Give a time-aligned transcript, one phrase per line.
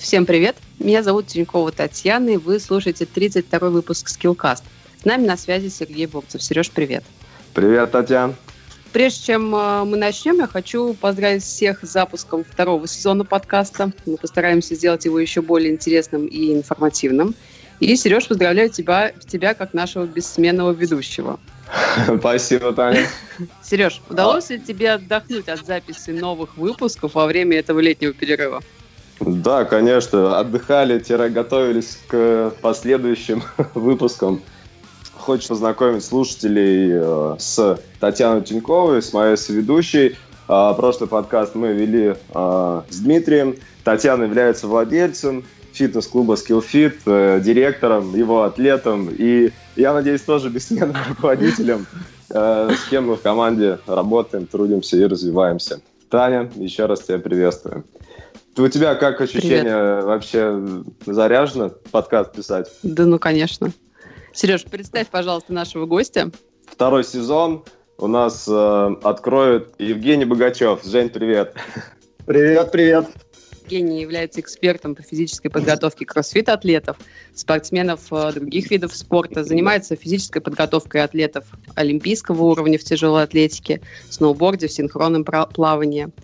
[0.00, 0.56] Всем привет!
[0.80, 4.64] Меня зовут Тинькова Татьяна, и вы слушаете 32-й выпуск Skillcast.
[5.00, 6.42] С нами на связи Сергей Бурцев.
[6.42, 7.04] Сереж, привет!
[7.54, 8.34] Привет, Татьяна!
[8.92, 13.92] Прежде чем а, мы начнем, я хочу поздравить всех с запуском второго сезона подкаста.
[14.04, 17.36] Мы постараемся сделать его еще более интересным и информативным.
[17.78, 21.38] И, Сереж, поздравляю тебя, тебя как нашего бессменного ведущего.
[22.18, 23.06] Спасибо, Таня.
[23.62, 28.60] Сереж, удалось ли тебе отдохнуть от записи новых выпусков во время этого летнего перерыва?
[29.20, 33.42] Да, конечно, отдыхали-готовились к последующим
[33.74, 34.40] выпускам.
[35.16, 40.16] Хочу познакомить слушателей э, с Татьяной Тиньковой, с моей соведущей.
[40.48, 43.56] Э, прошлый подкаст мы вели э, с Дмитрием.
[43.82, 51.86] Татьяна является владельцем фитнес-клуба SkillFit, директором, его атлетом и, я надеюсь, тоже бессменным руководителем,
[52.28, 55.80] с кем мы в команде работаем, трудимся и развиваемся.
[56.10, 57.84] Таня, еще раз тебя приветствую.
[58.58, 60.04] У тебя как ощущение Привет.
[60.04, 62.68] вообще заряжено подкаст писать?
[62.82, 63.70] Да ну, конечно.
[64.32, 66.32] Сереж, представь, пожалуйста, нашего гостя.
[66.66, 67.64] Второй сезон
[67.98, 70.84] у нас э, откроет Евгений Богачев.
[70.84, 71.54] Жень, привет.
[72.26, 73.06] Привет, привет.
[73.62, 76.96] Евгений является экспертом по физической подготовке кроссфит-атлетов,
[77.36, 81.44] спортсменов э, других видов спорта, занимается физической подготовкой атлетов
[81.76, 86.08] олимпийского уровня в тяжелой атлетике, сноуборде, в синхронном плавании–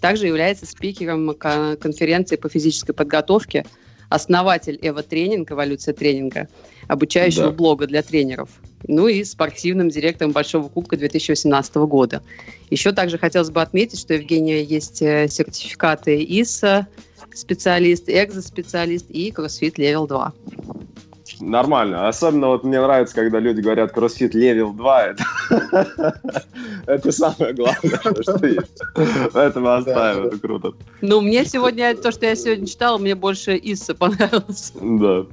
[0.00, 3.64] также является спикером конференции по физической подготовке,
[4.08, 6.48] основатель Эва Тренинг, эволюция тренинга,
[6.86, 7.52] обучающего да.
[7.52, 8.48] блога для тренеров,
[8.86, 12.22] ну и спортивным директором Большого Кубка 2018 года.
[12.70, 16.86] Еще также хотелось бы отметить, что Евгения есть э, сертификаты ИСа,
[17.34, 20.32] специалист, экзоспециалист и CrossFit Level 2
[21.40, 22.08] нормально.
[22.08, 25.14] Особенно вот мне нравится, когда люди говорят CrossFit Level 2.
[26.86, 28.82] Это, самое главное, что есть.
[29.32, 30.72] Поэтому оставим, это круто.
[31.00, 34.72] Ну, мне сегодня, то, что я сегодня читал, мне больше Исса понравилось.
[34.74, 35.26] Да.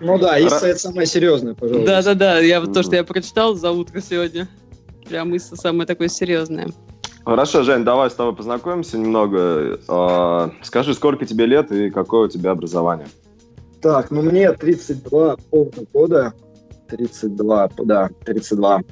[0.00, 1.86] Ну да, Исса это самое серьезное, пожалуйста.
[1.86, 4.48] Да-да-да, я то, что я прочитал за утро сегодня.
[5.08, 6.68] Прям Исса самое такое серьезное.
[7.24, 9.80] Хорошо, Жень, давай с тобой познакомимся немного.
[9.88, 13.08] А, скажи, сколько тебе лет и какое у тебя образование?
[13.86, 16.34] Так, ну мне 32 полных года.
[16.88, 18.82] 32, да, 32.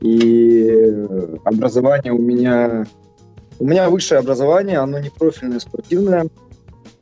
[0.00, 1.06] И
[1.44, 2.86] образование у меня...
[3.58, 6.30] У меня высшее образование, оно не профильное, спортивное.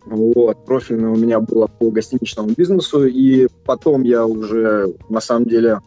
[0.06, 5.78] Вот, профильное у меня было по гостиничному бизнесу, и потом я уже, на самом деле,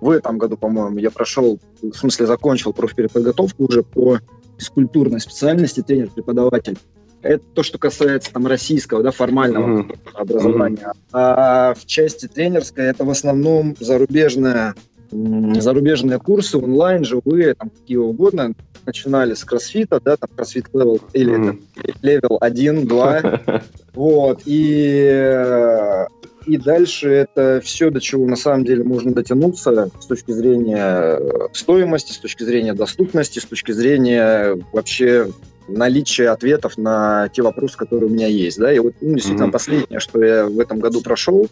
[0.00, 4.18] в этом году, по-моему, я прошел, в смысле, закончил профпереподготовку уже по
[4.58, 6.76] физкультурной специальности тренер-преподаватель.
[7.22, 9.98] Это то, что касается там российского, да, формального mm-hmm.
[10.14, 10.76] образования.
[10.76, 11.08] Mm-hmm.
[11.12, 14.74] А в части тренерской это в основном зарубежная
[15.12, 18.52] зарубежные курсы онлайн, живые, там какие угодно.
[18.86, 21.62] Начинали с кроссфита, да, там CrossFit level или mm.
[22.00, 23.22] level 1, 2.
[23.94, 24.40] вот.
[24.46, 26.06] И,
[26.46, 31.20] и дальше это все, до чего на самом деле можно дотянуться с точки зрения
[31.52, 35.28] стоимости, с точки зрения доступности, с точки зрения вообще
[35.70, 38.58] наличие ответов на те вопросы, которые у меня есть.
[38.58, 38.72] Да?
[38.72, 39.52] И вот ну, действительно mm-hmm.
[39.52, 41.48] последнее, что я в этом году прошел,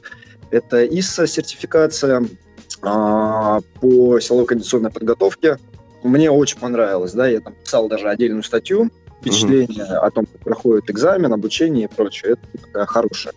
[0.50, 2.24] это ИСа сертификация
[2.82, 5.58] а, по силовой кондиционной подготовке.
[6.02, 8.90] Мне очень понравилось, да, я там писал даже отдельную статью,
[9.20, 9.96] впечатление mm-hmm.
[9.96, 12.32] о том, как проходит экзамен, обучение и прочее.
[12.32, 13.34] Это такая хорошая,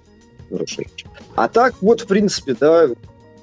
[0.49, 1.05] хорошая вещь.
[1.35, 2.89] А так вот, в принципе, да,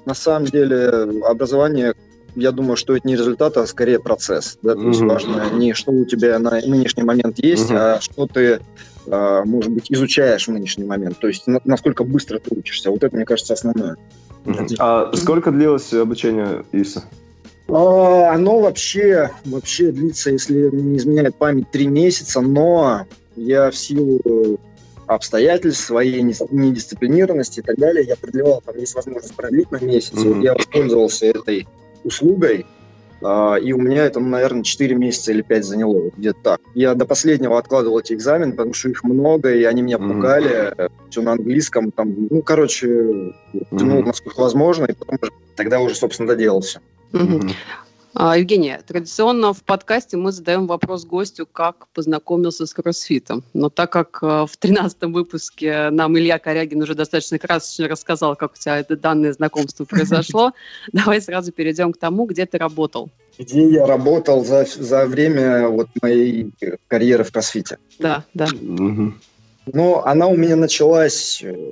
[0.05, 0.87] на самом деле
[1.25, 1.93] образование
[2.39, 4.57] я думаю, что это не результат, а скорее процесс.
[4.61, 4.75] Да?
[4.75, 8.59] То есть важно не что у тебя на нынешний момент есть, а что ты,
[9.07, 11.19] а, может быть, изучаешь в нынешний момент.
[11.19, 12.91] То есть насколько быстро ты учишься.
[12.91, 13.97] Вот это, мне кажется, основное.
[14.79, 17.03] А сколько длилось обучение ИСа?
[17.67, 23.05] А, оно вообще, вообще длится, если не изменяет память, три месяца, но
[23.35, 24.59] я в силу
[25.07, 30.13] обстоятельств, своей недисциплинированности и так далее, я продлевал, там есть возможность продлить на месяц.
[30.13, 30.33] Mm-hmm.
[30.33, 31.67] Вот я воспользовался этой
[32.03, 32.65] услугой.
[33.21, 36.61] А, и у меня это, наверное, 4 месяца или 5 заняло, где-то так.
[36.73, 40.71] Я до последнего откладывал эти экзамены, потому что их много, и они меня пугали.
[40.71, 40.91] Mm-hmm.
[41.09, 42.87] Все на английском, там, ну, короче,
[43.71, 44.05] тянул, mm-hmm.
[44.05, 45.19] насколько возможно, и потом
[45.55, 46.79] тогда уже, собственно, доделался.
[47.11, 47.51] Mm-hmm.
[48.21, 53.45] А, Евгения, традиционно в подкасте мы задаем вопрос гостю, как познакомился с кроссфитом.
[53.53, 58.55] Но так как а, в 13 выпуске нам Илья Корягин уже достаточно красочно рассказал, как
[58.55, 60.51] у тебя это данное знакомство произошло,
[60.91, 63.09] давай сразу перейдем к тому, где ты работал.
[63.37, 66.51] Где я работал за, за время вот моей
[66.89, 67.77] карьеры в кроссфите.
[67.99, 68.47] Да, да.
[68.61, 71.71] Ну, она у меня началась э,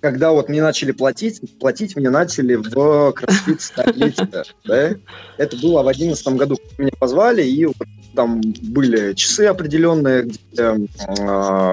[0.00, 4.28] когда вот мне начали платить, платить мне начали в кроссфит столице,
[4.64, 4.94] да?
[5.36, 6.56] Это было в одиннадцатом году.
[6.78, 7.66] Меня позвали, и
[8.14, 10.76] там были часы определенные, где э,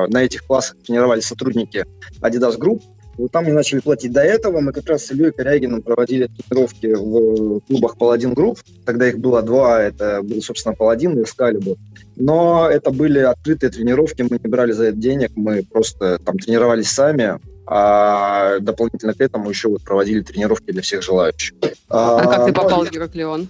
[0.08, 1.86] на этих классах тренировались сотрудники
[2.22, 2.82] Adidas Group.
[3.18, 4.12] Вот там мне начали платить.
[4.12, 8.60] До этого мы как раз с Ильей Корягиным проводили тренировки в клубах Паладин Групп.
[8.86, 9.82] Тогда их было два.
[9.82, 11.78] Это был, собственно, Паладин и Экскалибур.
[12.18, 16.90] Но это были открытые тренировки, мы не брали за это денег, мы просто там тренировались
[16.90, 17.40] сами.
[17.68, 21.56] А дополнительно к этому еще вот проводили тренировки для всех желающих.
[21.90, 23.48] А, а как ты попал в Гераклеон?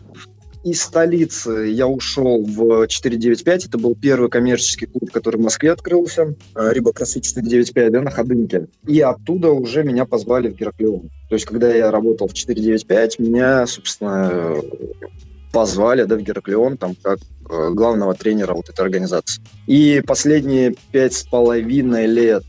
[0.65, 3.67] Из столицы я ушел в 495.
[3.67, 6.33] Это был первый коммерческий клуб, который в Москве открылся.
[6.55, 8.67] Reebok CrossFit 495, да, на Ходынке.
[8.87, 11.11] И оттуда уже меня позвали в Гераклеон.
[11.29, 14.55] То есть, когда я работал в 495, меня, собственно,
[15.53, 19.43] позвали да, в Гераклеон там как э, главного тренера вот этой организации.
[19.67, 22.43] И последние пять с половиной лет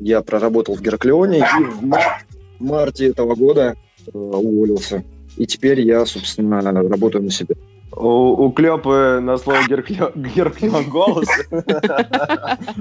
[0.00, 2.24] я проработал в Гераклеоне и в мар-
[2.58, 5.04] марте этого года э, уволился.
[5.36, 7.56] И теперь я, собственно, работаю на себе.
[7.92, 11.28] У, у Клёпы на слово Герклеон голос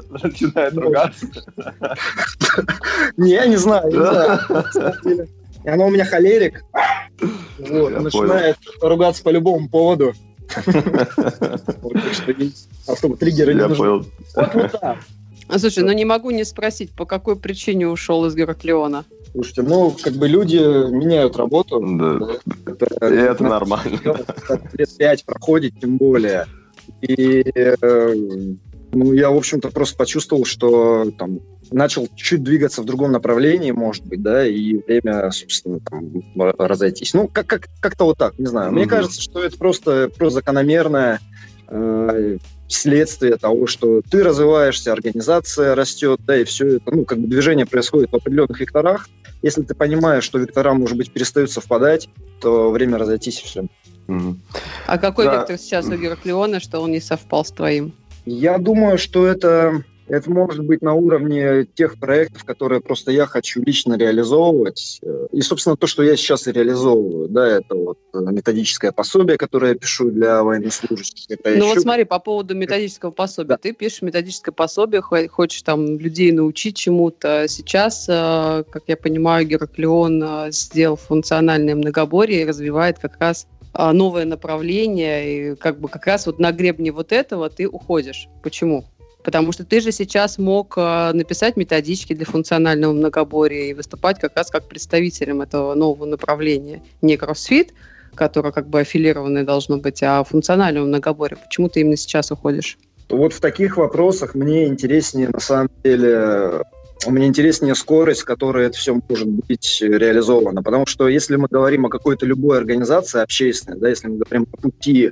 [0.09, 1.27] начинает ругаться.
[3.15, 4.39] Не, я не знаю, не знаю.
[5.65, 6.63] Она у меня холерик.
[7.57, 10.13] Вот, начинает ругаться по любому поводу.
[12.87, 13.89] Особо триггеры не нужны.
[13.89, 14.97] Вот вот так.
[15.47, 19.05] А, слушай, ну не могу не спросить, по какой причине ушел из Гераклеона?
[19.31, 21.79] Слушайте, ну, как бы люди меняют работу.
[21.79, 22.19] Да,
[22.65, 23.99] это, это нормально.
[24.73, 26.45] Лет пять проходит, тем более.
[27.01, 28.15] И э,
[28.91, 31.39] ну, я, в общем-то, просто почувствовал, что там
[31.71, 36.23] начал чуть двигаться в другом направлении, может быть, да, и время, собственно, там,
[36.57, 37.13] разойтись.
[37.13, 38.71] Ну, как, как, как-то вот так, не знаю.
[38.71, 38.87] Мне mm-hmm.
[38.87, 41.19] кажется, что это просто, просто закономерное
[41.67, 47.27] э, следствие того, что ты развиваешься, организация растет, да, и все это, ну, как бы
[47.27, 49.07] движение происходит в определенных векторах.
[49.41, 52.09] Если ты понимаешь, что вектора, может быть, перестают совпадать,
[52.41, 53.67] то время разойтись и все.
[54.87, 55.37] А какой да.
[55.37, 57.93] вектор сейчас у Гераклеона, что он не совпал с твоим?
[58.25, 63.61] Я думаю, что это это может быть на уровне тех проектов, которые просто я хочу
[63.61, 65.01] лично реализовывать.
[65.31, 69.73] И, собственно, то, что я сейчас и реализовываю, да, это вот э, методическое пособие, которое
[69.73, 71.25] я пишу для военнослужащих.
[71.29, 71.65] Это ну еще...
[71.65, 73.49] вот смотри, по поводу методического пособия.
[73.49, 73.57] Да.
[73.57, 77.45] Ты пишешь методическое пособие, хочешь там людей научить чему-то.
[77.47, 84.25] Сейчас, э, как я понимаю, Гераклеон э, сделал функциональное многоборье и развивает как раз новое
[84.25, 88.27] направление, и как бы как раз вот на гребне вот этого ты уходишь.
[88.41, 88.85] Почему?
[89.27, 94.37] Потому что ты же сейчас мог э, написать методички для функционального многоборья и выступать как
[94.37, 96.81] раз как представителем этого нового направления.
[97.01, 97.73] Не кроссфит,
[98.15, 101.35] которое как бы аффилированное должно быть, а функционального многоборья.
[101.35, 102.77] Почему ты именно сейчас уходишь?
[103.09, 106.63] Вот в таких вопросах мне интереснее, на самом деле,
[107.05, 110.63] мне интереснее скорость, с которой это все может быть реализовано.
[110.63, 114.55] Потому что если мы говорим о какой-то любой организации общественной, да, если мы говорим о
[114.55, 115.11] пути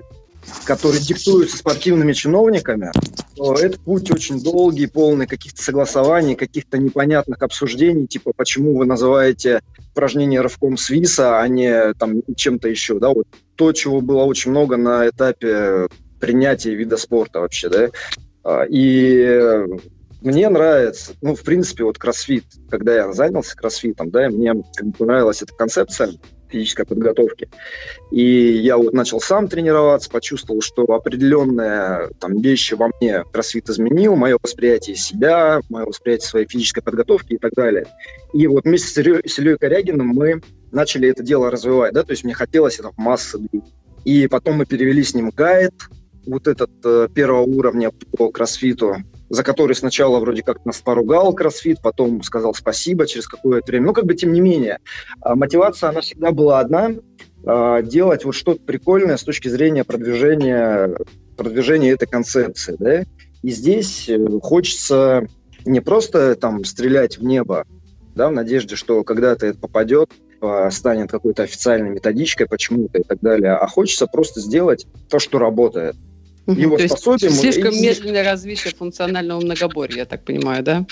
[0.65, 2.91] который диктуется спортивными чиновниками,
[3.35, 9.61] то этот путь очень долгий, полный каких-то согласований, каких-то непонятных обсуждений, типа почему вы называете
[9.91, 14.77] упражнение рывком свиса, а не там чем-то еще, да, вот то, чего было очень много
[14.77, 15.87] на этапе
[16.19, 17.89] принятия вида спорта вообще, да,
[18.43, 19.65] а, и
[20.21, 25.05] мне нравится, ну, в принципе, вот кроссфит, когда я занялся кроссфитом, да, мне как бы
[25.05, 26.13] нравилась эта концепция,
[26.55, 27.49] физической подготовки.
[28.11, 34.15] И я вот начал сам тренироваться, почувствовал, что определенные там вещи во мне кроссфит изменил,
[34.15, 37.87] мое восприятие себя, мое восприятие своей физической подготовки и так далее.
[38.33, 42.33] И вот вместе с Ильей Корягиным мы начали это дело развивать, да, то есть мне
[42.33, 43.39] хотелось это в массы
[44.03, 45.73] И потом мы перевели с ним гайд,
[46.25, 48.97] вот этот э, первого уровня по кроссфиту,
[49.29, 53.87] за который сначала вроде как нас поругал кроссфит, потом сказал спасибо через какое-то время.
[53.87, 54.79] Ну, как бы, тем не менее,
[55.21, 56.91] а, мотивация, она всегда была одна,
[57.45, 60.95] а, делать вот что-то прикольное с точки зрения продвижения,
[61.37, 63.03] продвижения этой концепции, да.
[63.41, 65.27] И здесь э, хочется
[65.65, 67.65] не просто там стрелять в небо,
[68.15, 70.09] да, в надежде, что когда-то это попадет
[70.45, 75.39] типа станет какой-то официальной методичкой почему-то и так далее, а хочется просто сделать то, что
[75.39, 75.95] работает.
[76.47, 77.31] Его то способием...
[77.31, 77.81] Слишком и...
[77.81, 80.85] медленное развитие функционального многоборья, я так понимаю, да?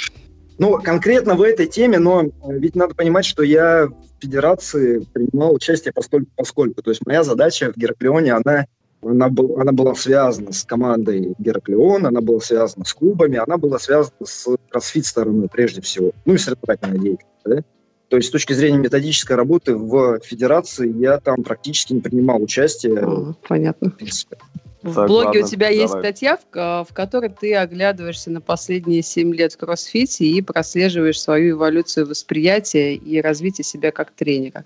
[0.57, 5.93] Ну, конкретно в этой теме, но ведь надо понимать, что я в федерации принимал участие
[5.93, 6.81] постольку поскольку.
[6.81, 8.65] То есть моя задача в Гераклеоне, она,
[9.01, 13.79] она, был, она была связана с командой Гераклеон, она была связана с клубами, она была
[13.79, 17.29] связана с кроссфит стороной прежде всего, ну и соревновательной деятельностью.
[17.45, 17.63] Да?
[18.09, 22.99] То есть с точки зрения методической работы в федерации я там практически не принимал участие.
[22.99, 23.89] А, понятно.
[23.89, 24.37] В принципе.
[24.83, 25.75] В так, блоге ладно, у тебя давай.
[25.77, 31.21] есть статья, в, в которой ты оглядываешься на последние 7 лет в кроссфите и прослеживаешь
[31.21, 34.65] свою эволюцию восприятия и развитие себя как тренера.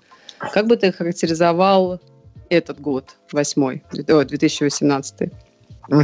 [0.52, 2.00] Как бы ты характеризовал
[2.48, 5.30] этот год, восьмой, 2018?
[5.88, 6.02] Угу.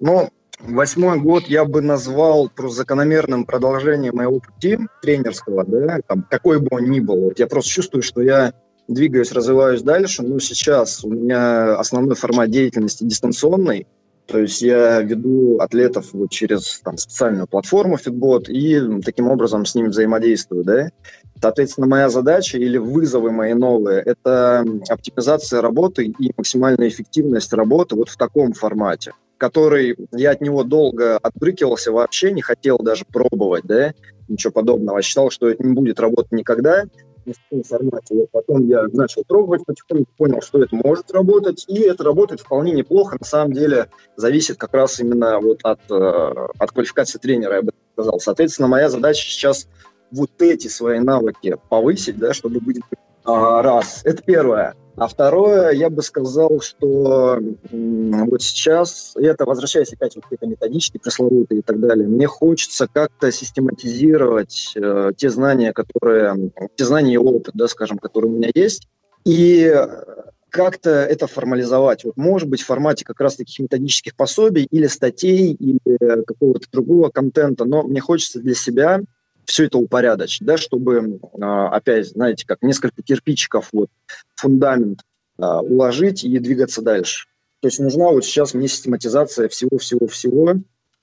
[0.00, 0.28] Ну,
[0.58, 6.68] восьмой год я бы назвал просто закономерным продолжением моего пути тренерского, да, там, какой бы
[6.72, 7.20] он ни был.
[7.20, 8.52] Вот я просто чувствую, что я
[8.88, 10.22] двигаюсь, развиваюсь дальше.
[10.22, 13.86] Но сейчас у меня основной формат деятельности дистанционный.
[14.26, 19.74] То есть я веду атлетов вот через там, специальную платформу Fitbot и таким образом с
[19.74, 20.64] ними взаимодействую.
[20.64, 20.90] Да?
[21.40, 28.08] Соответственно, моя задача или вызовы мои новые– это оптимизация работы и максимальная эффективность работы вот
[28.08, 33.92] в таком формате который я от него долго отбрыкивался вообще, не хотел даже пробовать, да,
[34.28, 35.02] ничего подобного.
[35.02, 36.84] Считал, что это не будет работать никогда
[37.64, 38.14] формате.
[38.14, 42.72] Вот потом я начал пробовать, потихоньку понял, что это может работать, и это работает вполне
[42.72, 43.16] неплохо.
[43.18, 47.72] На самом деле зависит как раз именно вот от, э, от квалификации тренера, я бы
[47.92, 48.20] сказал.
[48.20, 49.68] Соответственно, моя задача сейчас
[50.10, 52.80] вот эти свои навыки повысить, да, чтобы быть
[53.24, 54.02] а, раз.
[54.04, 54.74] Это первое.
[54.96, 57.38] А второе, я бы сказал, что
[57.70, 62.86] вот сейчас, это возвращаясь опять вот к этой методичке пресловутой и так далее, мне хочется
[62.92, 68.50] как-то систематизировать э, те знания, которые, те знания и опыт, да, скажем, которые у меня
[68.54, 68.86] есть,
[69.24, 69.74] и
[70.50, 72.04] как-то это формализовать.
[72.04, 77.08] Вот, может быть, в формате как раз таких методических пособий или статей, или какого-то другого
[77.08, 79.00] контента, но мне хочется для себя
[79.44, 83.88] все это упорядочить, да, чтобы, а, опять, знаете, как несколько кирпичиков, вот,
[84.36, 85.00] фундамент
[85.38, 87.26] а, уложить и двигаться дальше.
[87.60, 90.56] То есть нужна вот сейчас мне систематизация всего-всего-всего.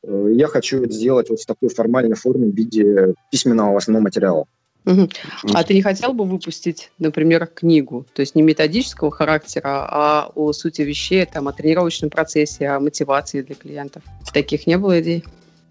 [0.03, 4.45] Э, я хочу это сделать вот в такой формальной форме в виде письменного основного материала.
[4.85, 5.09] Угу.
[5.53, 10.51] А ты не хотел бы выпустить, например, книгу, то есть не методического характера, а о
[10.51, 14.03] сути вещей, там, о тренировочном процессе, о мотивации для клиентов?
[14.33, 15.23] Таких не было идей?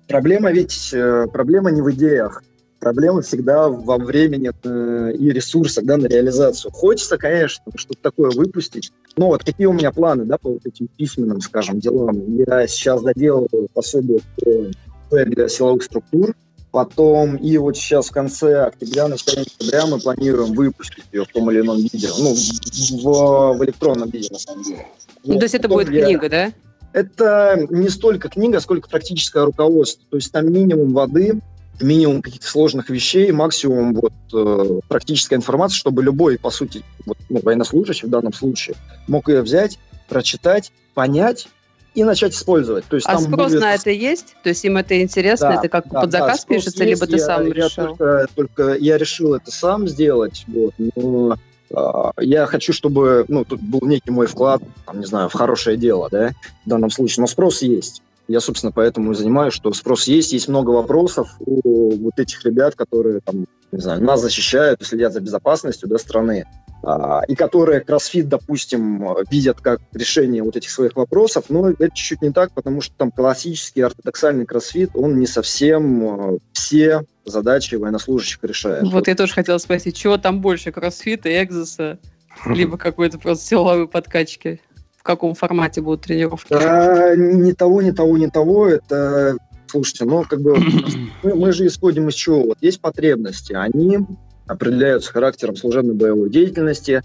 [0.09, 2.43] Проблема ведь, э, проблема не в идеях.
[2.81, 6.71] Проблема всегда во времени э, и ресурсах да, на реализацию.
[6.71, 8.93] Хочется, конечно, что-то такое выпустить.
[9.17, 12.37] Но вот какие у меня планы да, по вот этим письменным, скажем, делам.
[12.37, 14.21] Я сейчас доделываю пособие
[15.11, 16.35] по для силовых структур.
[16.71, 21.51] Потом, и вот сейчас в конце октября, начале октября мы планируем выпустить ее в том
[21.51, 22.09] или ином виде.
[22.19, 24.87] Ну, в, в электронном виде, на самом деле.
[25.25, 26.05] Ну, вот, то есть это будет я...
[26.05, 26.53] книга, да?
[26.93, 30.05] Это не столько книга, сколько практическое руководство.
[30.11, 31.41] То есть там минимум воды,
[31.81, 37.41] минимум каких-то сложных вещей, максимум вот, э, практической информации, чтобы любой, по сути, вот, ну,
[37.43, 41.49] военнослужащий в данном случае мог ее взять, прочитать, понять
[41.95, 42.85] и начать использовать.
[42.87, 43.61] То есть, а там спрос будет...
[43.61, 44.37] на это есть?
[44.43, 45.51] То есть им это интересно?
[45.51, 47.87] Да, это как да, под заказ да, пишется, есть, либо ты я, сам я решил?
[47.87, 51.37] Только, только я решил это сам сделать, вот, но
[51.75, 55.77] а, я хочу, чтобы, ну, тут был некий мой вклад, там, не знаю, в хорошее
[55.77, 56.33] дело, да,
[56.65, 58.03] в данном случае, но спрос есть.
[58.29, 62.75] Я, собственно, поэтому и занимаюсь, что спрос есть, есть много вопросов у вот этих ребят,
[62.75, 66.45] которые, там, не знаю, нас защищают, следят за безопасностью да, страны,
[66.83, 72.21] а, и которые кроссфит, допустим, видят как решение вот этих своих вопросов, но это чуть-чуть
[72.21, 78.39] не так, потому что там классический ортодоксальный кроссфит, он не совсем а, все задачи военнослужащих
[78.43, 78.85] решает.
[78.85, 81.99] Вот я тоже хотела спросить, чего там больше, кроссфита, экзоса,
[82.47, 84.61] либо какой-то просто силовой подкачки?
[85.03, 86.53] Каком формате будут тренировки?
[86.53, 88.69] А, ни того, ни того, ни того.
[88.69, 89.37] Это,
[89.67, 90.57] слушайте, ну, как бы
[91.23, 92.43] мы, мы же исходим из чего?
[92.43, 93.99] Вот есть потребности, они
[94.47, 97.03] определяются характером служебной боевой деятельности,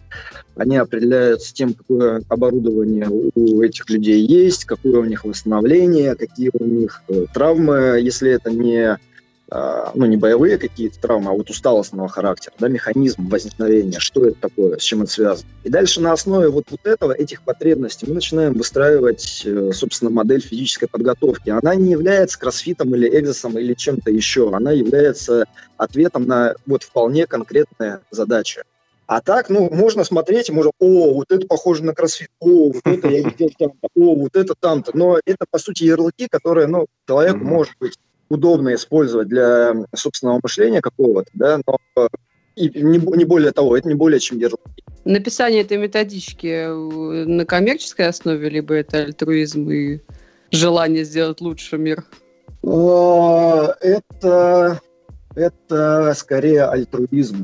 [0.55, 6.63] они определяются тем, какое оборудование у этих людей есть, какое у них восстановление, какие у
[6.63, 8.97] них э, травмы, если это не
[9.93, 14.77] ну, не боевые какие-то травмы, а вот усталостного характера, да, механизм возникновения, что это такое,
[14.77, 15.49] с чем это связано.
[15.63, 20.41] И дальше на основе вот, вот этого, этих потребностей мы начинаем выстраивать, э, собственно, модель
[20.41, 21.49] физической подготовки.
[21.51, 25.45] Она не является кроссфитом или экзосом или чем-то еще, она является
[25.77, 28.63] ответом на вот вполне конкретные задачи.
[29.05, 33.07] А так, ну, можно смотреть, можно, о, вот это похоже на кроссфит, о, вот это
[33.09, 34.97] я видел там-то, о, вот это там-то.
[34.97, 37.43] Но это, по сути, ярлыки, которые, ну, человеку, mm-hmm.
[37.43, 37.99] может быть,
[38.33, 42.09] удобно использовать для собственного мышления какого-то, да, но
[42.55, 44.83] И не, не более того, это не более чем ярлыки.
[45.05, 49.99] Написание этой методички э, на коммерческой основе, либо это альтруизм и
[50.51, 52.05] желание сделать лучше мир?
[52.61, 54.79] Это,
[55.35, 57.43] это скорее альтруизм.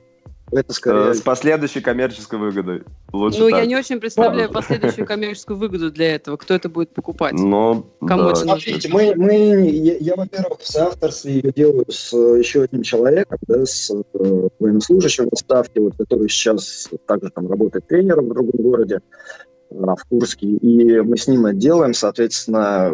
[0.52, 1.12] Это скорее...
[1.12, 2.84] Э, с последующей коммерческой выгодой.
[3.12, 3.60] Лучше ну, так.
[3.60, 6.38] я не очень представляю последующую коммерческую выгоду для этого.
[6.38, 7.34] Кто это будет покупать?
[7.34, 8.30] Ну, Кому да.
[8.32, 12.84] это Смотрите, мы, мы, я, я, во-первых, в соавторстве ее делаю с э, еще одним
[12.84, 18.34] человеком, да, с э, военнослужащим в ставке, вот, который сейчас также там работает тренером в
[18.34, 19.02] другом городе,
[19.70, 20.48] э, в Курске.
[20.48, 22.94] И мы с ним это делаем, соответственно,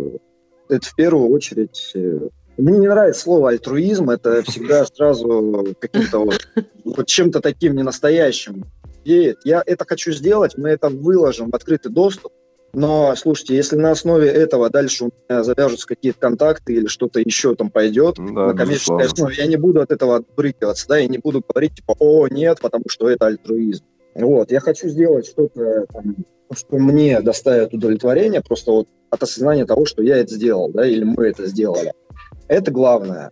[0.69, 6.47] это в первую очередь э, мне не нравится слово альтруизм, это всегда сразу каким-то вот,
[6.83, 8.65] вот чем-то таким ненастоящим
[9.03, 9.39] веет.
[9.43, 12.31] Я это хочу сделать, мы это выложим в открытый доступ,
[12.73, 17.55] но, слушайте, если на основе этого дальше у меня завяжутся какие-то контакты или что-то еще
[17.55, 21.17] там пойдет да, на коммерческой основе, я не буду от этого отбрыкиваться, да, и не
[21.17, 23.85] буду говорить, типа, о, нет, потому что это альтруизм.
[24.13, 26.15] Вот, я хочу сделать что-то, там,
[26.51, 31.05] что мне доставит удовлетворение, просто вот от осознания того, что я это сделал, да, или
[31.05, 31.93] мы это сделали.
[32.47, 33.31] Это главное.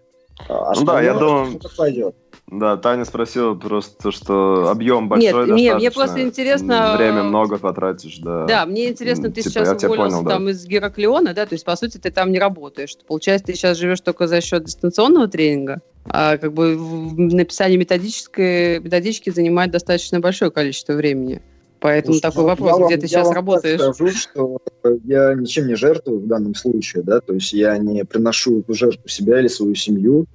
[0.49, 2.15] А ну да, я думаю, пойдет.
[2.47, 6.95] Да, Таня спросила просто, что объем большой Нет, нет, мне просто интересно...
[6.97, 8.45] Время много потратишь, да.
[8.45, 10.51] Да, мне интересно, ты типа, сейчас уволился понял, там да.
[10.51, 12.95] из Гераклиона, да, то есть, по сути, ты там не работаешь.
[13.07, 19.29] Получается, ты сейчас живешь только за счет дистанционного тренинга, а как бы написание методической, методички
[19.29, 21.41] занимает достаточно большое количество времени.
[21.83, 23.81] Поэтому Слушай, такой ну, вопрос, где вам, ты сейчас работаешь?
[23.81, 24.59] Я скажу, что
[25.03, 29.09] я ничем не жертвую в данном случае, да, то есть я не приношу эту жертву
[29.09, 30.25] себя или свою семью,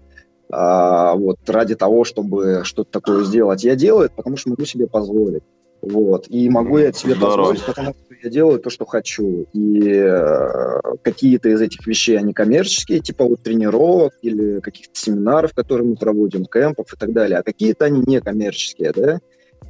[0.50, 3.64] а, вот, ради того, чтобы что-то такое сделать.
[3.64, 5.43] Я делаю это, потому что могу себе позволить.
[5.81, 6.26] Вот.
[6.28, 7.37] И могу я это себе Здорово.
[7.37, 9.47] позволить, потому что я делаю то, что хочу.
[9.55, 15.88] И э, какие-то из этих вещей, они коммерческие, типа вот тренировок или каких-то семинаров, которые
[15.88, 17.38] мы проводим, кемпов и так далее.
[17.38, 19.21] А какие-то они не коммерческие, да.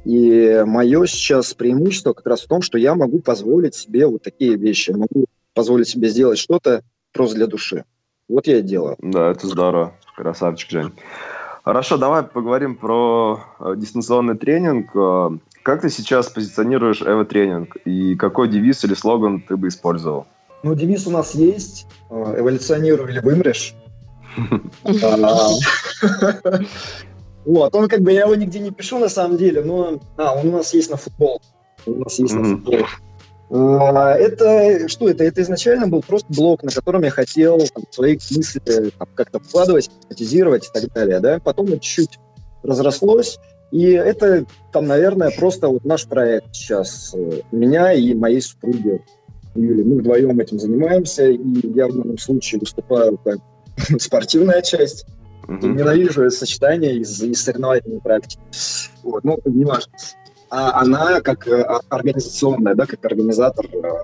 [0.05, 4.55] И мое сейчас преимущество как раз в том, что я могу позволить себе вот такие
[4.55, 4.91] вещи.
[4.91, 7.83] Могу позволить себе сделать что-то просто для души.
[8.27, 8.95] Вот я и делаю.
[8.99, 9.93] Да, это здорово.
[10.15, 10.91] Красавчик, Жень.
[11.63, 14.91] Хорошо, давай поговорим про э, дистанционный тренинг.
[14.95, 15.29] Э,
[15.63, 20.25] как ты сейчас позиционируешь Эва тренинг и какой девиз или слоган ты бы использовал?
[20.63, 21.87] Ну, девиз у нас есть.
[22.09, 23.75] Э, Эволюционируй или вымрешь.
[27.45, 30.47] Вот, он как бы, я его нигде не пишу на самом деле, но, а, он
[30.47, 31.41] у нас есть на футбол.
[31.85, 32.39] У нас есть mm-hmm.
[32.39, 32.85] на футбол.
[33.51, 35.23] А, это что это?
[35.23, 39.85] Это изначально был просто блок, на котором я хотел там, свои мысли там, как-то вкладывать,
[39.85, 41.19] систематизировать и так далее.
[41.19, 41.39] Да?
[41.39, 42.19] Потом это чуть
[42.61, 43.39] разрослось,
[43.71, 47.13] и это там, наверное, просто вот наш проект сейчас.
[47.15, 49.01] Э, меня и моей супруги
[49.55, 49.83] Юли.
[49.83, 53.39] Мы вдвоем этим занимаемся, и я в данном случае выступаю как
[53.99, 55.05] спортивная часть,
[55.49, 55.67] Mm-hmm.
[55.67, 58.39] Ненавижу это сочетание из, из соревновательной практики.
[59.01, 59.91] Вот, ну, не важно.
[60.51, 64.03] А она как э, организационная, да, как организатор э,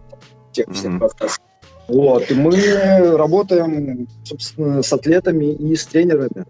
[0.52, 1.00] тех всех mm-hmm.
[1.00, 1.46] подкастов.
[1.88, 6.46] Вот, и мы работаем, собственно, с атлетами и с тренерами,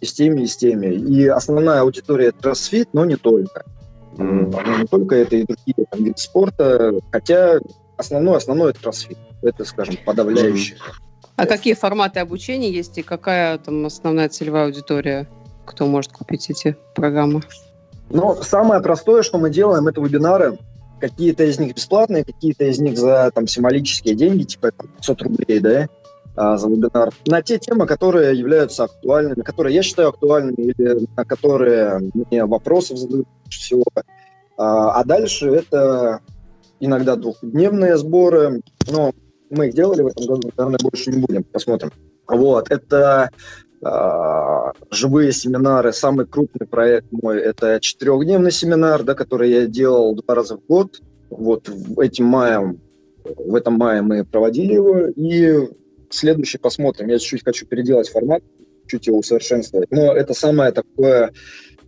[0.00, 0.94] и с теми, и с теми.
[0.94, 3.64] И основная аудитория– это кроссфит, но не только.
[4.16, 4.78] Mm-hmm.
[4.78, 7.58] Не только это и другие там, виды спорта, хотя
[7.96, 9.18] основной, основной– это кроссфит.
[9.42, 10.78] Это, скажем, подавляющее.
[10.78, 11.05] Mm-hmm.
[11.36, 15.28] А какие форматы обучения есть и какая там основная целевая аудитория,
[15.66, 17.42] кто может купить эти программы?
[18.08, 20.58] Ну, самое простое, что мы делаем, это вебинары.
[20.98, 25.88] Какие-то из них бесплатные, какие-то из них за там символические деньги, типа 500 рублей, да,
[26.36, 27.12] а, за вебинар.
[27.26, 32.96] На те темы, которые являются актуальными, которые я считаю актуальными, или на которые мне вопросы
[32.96, 33.84] задают всего.
[34.56, 36.20] А, а дальше это
[36.80, 39.12] иногда двухдневные сборы, но
[39.50, 41.90] мы их делали в этом году, наверное, больше не будем, посмотрим.
[42.26, 43.30] Вот, это
[43.82, 45.92] э, живые семинары.
[45.92, 51.00] Самый крупный проект мой– это четырехдневный семинар, да, который я делал два раза в год.
[51.30, 52.80] Вот этим маем,
[53.24, 55.68] в этом мае мы проводили его, и
[56.10, 57.08] следующий посмотрим.
[57.08, 58.42] Я чуть-чуть хочу переделать формат,
[58.86, 59.90] чуть его усовершенствовать.
[59.90, 61.32] Но это самое такое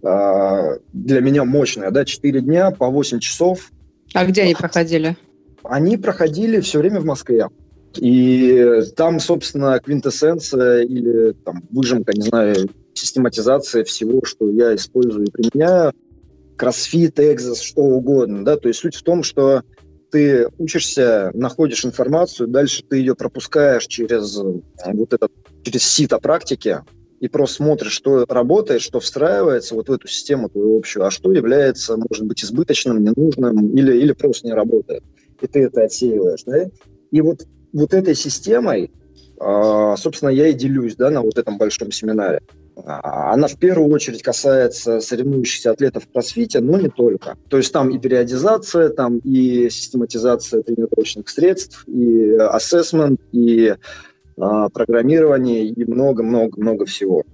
[0.02, 3.70] э, для меня мощное, да, 4 дня по 8 часов.
[4.14, 5.16] А где они проходили?
[5.64, 7.48] Они проходили все время в Москве.
[7.96, 15.30] И там, собственно, квинтэссенция или там, выжимка, не знаю, систематизация всего, что я использую и
[15.30, 15.92] применяю,
[16.56, 19.62] кроссфит, экзос, что угодно, да, то есть суть в том, что
[20.10, 25.30] ты учишься, находишь информацию, дальше ты ее пропускаешь через вот этот,
[25.62, 26.80] через сито практики,
[27.20, 31.32] и просто смотришь, что работает, что встраивается вот в эту систему твою общую, а что
[31.32, 35.02] является, может быть, избыточным, ненужным или, или просто не работает
[35.40, 36.66] и ты это отсеиваешь, да?
[37.10, 38.90] И вот, вот этой системой,
[39.40, 42.40] а, собственно, я и делюсь, да, на вот этом большом семинаре.
[42.76, 47.36] а, она в первую очередь касается соревнующихся атлетов в кроссфите, но не только.
[47.48, 53.74] То есть там и периодизация, там и систематизация тренировочных средств, и ассессмент, и
[54.36, 57.24] а, программирование, и много-много-много всего.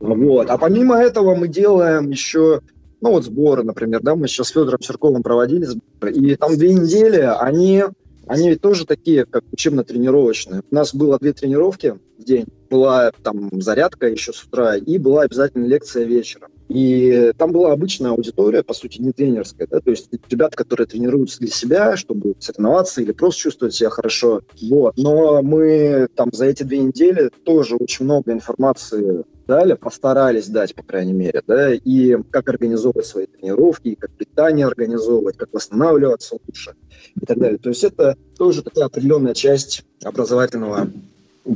[0.00, 0.50] Вот.
[0.50, 2.60] А помимо этого мы делаем еще
[3.04, 6.72] ну вот сборы, например, да, мы сейчас с Федором Серковым проводили сборы, и там две
[6.72, 7.84] недели они
[8.26, 10.62] они ведь тоже такие, как учебно-тренировочные.
[10.70, 12.46] У нас было две тренировки в день.
[12.70, 16.50] Была там зарядка еще с утра, и была обязательно лекция вечером.
[16.70, 21.40] И там была обычная аудитория, по сути, не тренерская, да, то есть ребята, которые тренируются
[21.40, 24.40] для себя, чтобы соревноваться или просто чувствовать себя хорошо.
[24.62, 24.96] Вот.
[24.96, 30.82] Но мы там за эти две недели тоже очень много информации дали, постарались дать, по
[30.82, 36.74] крайней мере, да, и как организовывать свои тренировки, и как питание организовывать, как восстанавливаться лучше
[37.20, 37.58] и так далее.
[37.58, 40.88] То есть это тоже такая определенная часть образовательного.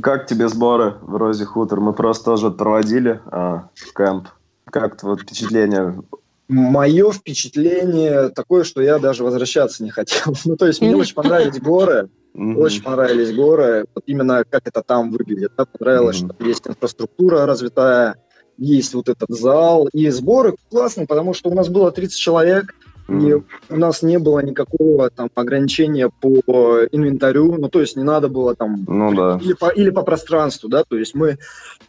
[0.01, 1.79] Как тебе сборы в Розе Хутор?
[1.79, 4.27] Мы просто тоже проводили а, кемп.
[4.65, 6.03] Как твое впечатление?
[6.47, 10.35] Мое впечатление такое, что я даже возвращаться не хотел.
[10.45, 12.09] Ну, то есть мне очень понравились горы.
[12.35, 13.85] Очень понравились горы.
[13.93, 15.51] Вот именно как это там выглядит.
[15.57, 15.65] Да?
[15.65, 18.15] Понравилось, что есть инфраструктура развитая,
[18.57, 19.89] есть вот этот зал.
[19.93, 22.75] И сборы классные, потому что у нас было 30 человек.
[23.09, 28.29] И у нас не было никакого там ограничения по инвентарю, ну то есть не надо
[28.29, 29.39] было там ну, да.
[29.41, 31.29] или, по, или по пространству, да, то есть мы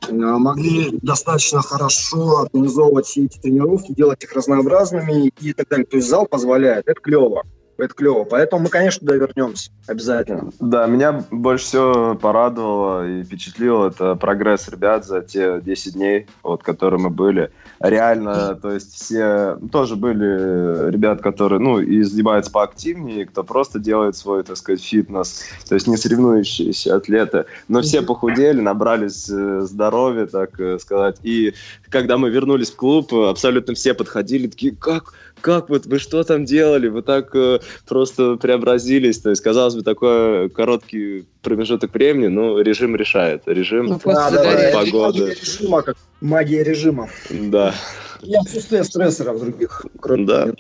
[0.09, 5.85] э, могли достаточно хорошо организовывать все эти тренировки, делать их разнообразными и так далее.
[5.85, 7.43] То есть зал позволяет, это клево
[7.81, 8.25] это клево.
[8.25, 9.71] Поэтому мы, конечно, туда вернемся.
[9.87, 10.51] Обязательно.
[10.61, 16.63] Да, меня больше всего порадовало и впечатлило это прогресс ребят за те 10 дней, вот,
[16.63, 17.51] которые мы были.
[17.81, 23.79] Реально, то есть все ну, тоже были ребят, которые, ну, и занимаются поактивнее, кто просто
[23.79, 29.61] делает свой, так сказать, фитнес, то есть не соревнующиеся атлеты, но все похудели, набрались э,
[29.63, 31.17] здоровья, так э, сказать.
[31.23, 31.55] И
[31.89, 36.45] когда мы вернулись в клуб, абсолютно все подходили, такие, как, как вот вы что там
[36.45, 36.89] делали?
[36.89, 39.19] Вы так э, просто преобразились.
[39.19, 43.43] То есть, казалось бы, такой короткий промежуток времени, но режим решает.
[43.47, 45.21] Режим, ну, да, да, погода.
[45.21, 47.09] Магия режима, как магия режима.
[47.31, 47.75] Да.
[48.23, 49.85] И отсутствие стрессоров других.
[50.01, 50.45] Кроме да.
[50.47, 50.55] Меня.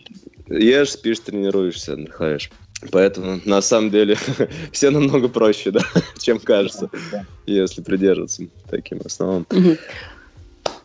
[0.48, 2.50] Ешь, спишь, тренируешься, отдыхаешь.
[2.90, 4.16] Поэтому, на самом деле,
[4.72, 5.80] все намного проще, да,
[6.18, 7.26] чем кажется, да, да.
[7.46, 9.46] если придерживаться таким основам.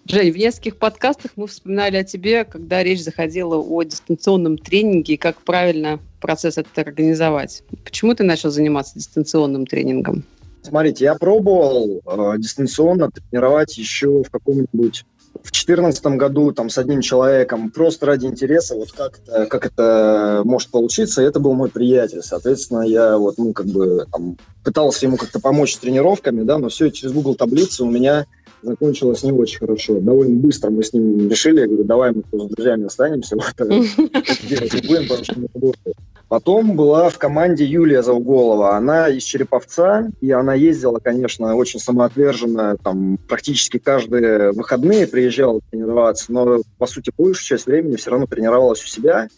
[0.08, 5.18] Жень, в нескольких подкастах мы вспоминали о тебе, когда речь заходила о дистанционном тренинге и
[5.18, 7.64] как правильно процесс этот организовать.
[7.84, 10.24] Почему ты начал заниматься дистанционным тренингом?
[10.62, 17.02] Смотрите, я пробовал э, дистанционно тренировать еще в каком-нибудь в 2014 году там с одним
[17.02, 22.22] человеком просто ради интереса, вот как это, как это может получиться, это был мой приятель.
[22.22, 26.70] Соответственно, я вот, ну, как бы там, пытался ему как-то помочь с тренировками, да, но
[26.70, 28.26] все через Google таблицы у меня
[28.66, 30.00] закончилось не очень хорошо.
[30.00, 33.54] Довольно быстро мы с ним решили, я говорю, давай мы с друзьями останемся, вот,
[34.50, 35.96] делать будем, потому что не работает.
[36.28, 38.76] Потом была в команде Юлия Зауголова.
[38.76, 46.32] Она из Череповца, и она ездила, конечно, очень самоотверженно, там практически каждые выходные приезжала тренироваться,
[46.32, 49.30] но, по сути, большую часть времени все равно тренировалась у себя.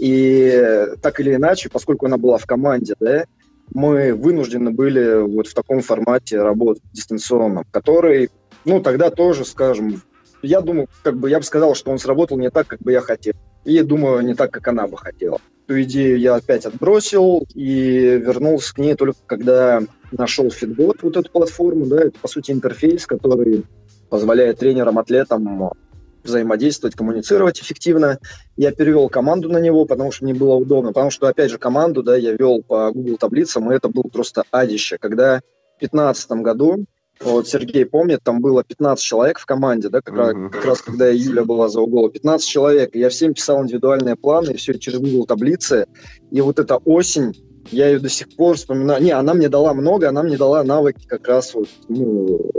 [0.00, 3.24] И так или иначе, поскольку она была в команде, да,
[3.74, 8.30] мы вынуждены были вот в таком формате работать дистанционно, который
[8.64, 10.02] ну, тогда тоже, скажем,
[10.42, 13.00] я думаю, как бы я бы сказал, что он сработал не так, как бы я
[13.00, 13.34] хотел.
[13.64, 15.38] И думаю, не так, как она бы хотела.
[15.66, 21.30] Эту идею я опять отбросил и вернулся к ней только когда нашел Фитбот, вот эту
[21.30, 23.64] платформу, да, это, по сути, интерфейс, который
[24.08, 25.70] позволяет тренерам, атлетам
[26.24, 28.18] взаимодействовать, коммуницировать эффективно.
[28.56, 32.02] Я перевел команду на него, потому что мне было удобно, потому что, опять же, команду,
[32.02, 34.98] да, я вел по Google таблицам, и это было просто адище.
[34.98, 35.40] Когда
[35.76, 36.84] в 2015 году
[37.22, 40.42] вот Сергей помнит, там было 15 человек в команде, да, как, uh-huh.
[40.42, 42.08] раз, как раз когда Юля была за угол.
[42.08, 42.94] 15 человек.
[42.94, 45.86] Я всем писал индивидуальные планы, и все через Google таблицы.
[46.30, 47.34] И вот эта осень,
[47.70, 49.02] я ее до сих пор вспоминаю.
[49.02, 52.50] Не, она мне дала много, она мне дала навыки как раз вот, ну,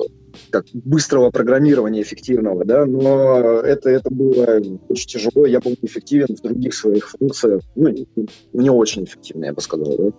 [0.50, 6.42] как быстрого программирования эффективного, да, но это, это было очень тяжело, я был эффективен в
[6.42, 7.94] других своих функциях, ну,
[8.54, 10.12] не очень эффективно, я бы сказал, да.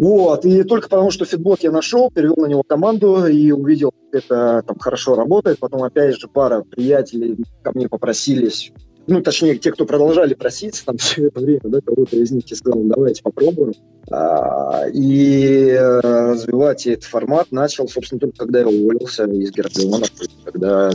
[0.00, 4.24] Вот, и только потому, что фитбот я нашел, перевел на него команду и увидел, как
[4.24, 5.58] это там хорошо работает.
[5.58, 8.72] Потом, опять же, пара приятелей ко мне попросились,
[9.06, 12.56] ну, точнее, те, кто продолжали проситься там все это время, да, кого-то из них я
[12.56, 13.74] сказал, давайте попробуем.
[14.10, 20.06] А, и развивать этот формат начал, собственно, только когда я уволился из Гербиона,
[20.46, 20.92] когда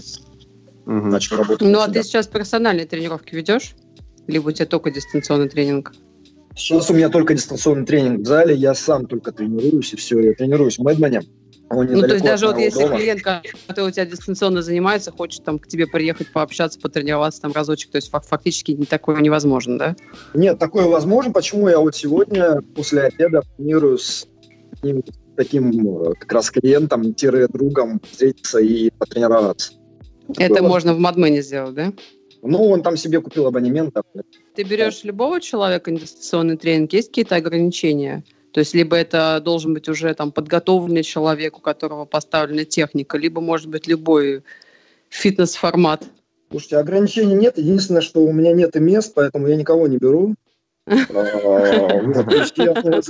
[0.87, 0.93] угу.
[0.93, 1.67] начал работать.
[1.67, 3.75] Ну, а ты сейчас персональные тренировки ведешь?
[4.25, 5.93] Либо у тебя только дистанционный тренинг?
[6.55, 10.33] Сейчас у меня только дистанционный тренинг в зале, я сам только тренируюсь, и все, я
[10.33, 11.21] тренируюсь в Мэдмане.
[11.69, 12.97] Он ну, то есть даже вот если дома.
[12.97, 17.91] клиент, который у тебя дистанционно занимается, хочет там к тебе приехать пообщаться, потренироваться там разочек,
[17.91, 19.95] то есть фактически не такое невозможно, да?
[20.35, 21.33] Нет, такое возможно.
[21.33, 24.27] Почему я вот сегодня после обеда планирую с
[24.83, 25.03] ним
[25.35, 29.73] таким э, как раз клиентом-другом встретиться и потренироваться.
[30.37, 30.67] Это Было...
[30.67, 31.93] можно в Мадмене сделать, да?
[32.47, 33.95] Ну, он там себе купил абонемент.
[34.55, 38.23] Ты берешь любого человека инвестиционный тренинг, есть какие-то ограничения?
[38.51, 43.41] То есть либо это должен быть уже там подготовленный человек, у которого поставлена техника, либо
[43.41, 44.43] может быть любой
[45.09, 46.05] фитнес-формат.
[46.51, 47.57] Слушайте, ограничений нет.
[47.57, 50.35] Единственное, что у меня нет и мест, поэтому я никого не беру.
[50.87, 50.93] А,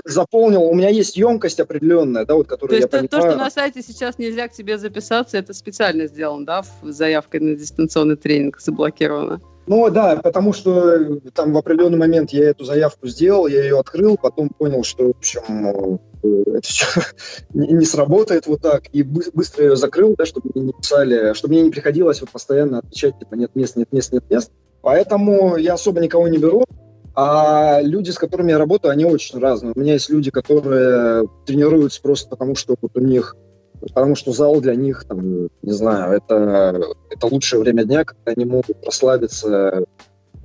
[0.06, 3.10] заполнил, у меня есть емкость определенная, да, вот, которую я понимаю.
[3.10, 7.56] То, что на сайте сейчас нельзя к тебе записаться, это специально сделано, да, заявкой на
[7.56, 9.42] дистанционный тренинг заблокировано?
[9.68, 14.16] Ну да, потому что там в определенный момент я эту заявку сделал, я ее открыл,
[14.16, 16.86] потом понял, что, в общем, э, это все
[17.54, 21.64] не, сработает вот так, и быстро ее закрыл, да, чтобы мне не писали, чтобы мне
[21.64, 24.52] не приходилось вот постоянно отвечать, типа, нет мест, нет мест, нет мест.
[24.82, 26.64] Поэтому я особо никого не беру.
[27.16, 29.74] А люди, с которыми я работаю, они очень разные.
[29.76, 33.36] У меня есть люди, которые тренируются просто потому, что вот у них
[33.94, 38.46] потому что зал для них, там, не знаю, это, это лучшее время дня, когда они
[38.46, 39.86] могут расслабиться,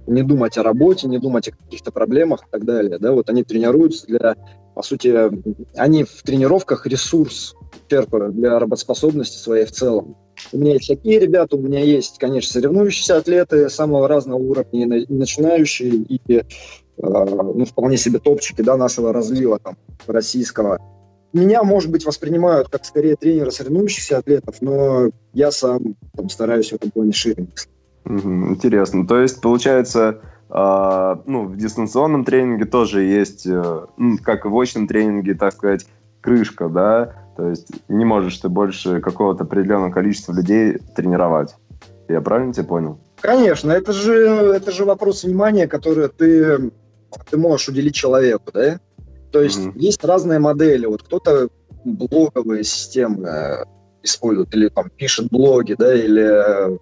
[0.07, 2.99] не думать о работе, не думать о каких-то проблемах и так далее.
[2.99, 3.13] Да?
[3.13, 4.35] Вот они тренируются для,
[4.75, 5.31] по сути,
[5.77, 7.55] они в тренировках ресурс
[7.89, 10.17] черпают для работоспособности своей в целом.
[10.53, 15.13] У меня есть такие ребята, у меня есть, конечно, соревнующиеся атлеты самого разного уровня, и
[15.13, 16.43] начинающие, и э,
[16.99, 19.77] ну, вполне себе топчики да, нашего разлива там,
[20.07, 20.79] российского.
[21.33, 26.75] Меня, может быть, воспринимают как скорее тренера соревнующихся атлетов, но я сам там, стараюсь в
[26.75, 27.47] этом плане шире
[28.05, 29.07] Интересно.
[29.07, 33.87] То есть, получается, э, ну, в дистанционном тренинге тоже есть, э,
[34.23, 35.87] как и в очном тренинге, так сказать,
[36.21, 37.15] крышка, да?
[37.37, 41.55] То есть не можешь ты больше какого-то определенного количества людей тренировать.
[42.09, 42.99] Я правильно тебя понял?
[43.21, 44.15] Конечно, это же,
[44.55, 46.71] это же вопрос внимания, который ты,
[47.31, 48.81] ты можешь уделить человеку, да?
[49.33, 49.79] То есть mm-hmm.
[49.79, 50.87] есть разные модели.
[50.87, 51.49] Вот кто-то
[51.85, 53.65] блоговые системы
[54.03, 56.79] использует или там пишет блоги, да, или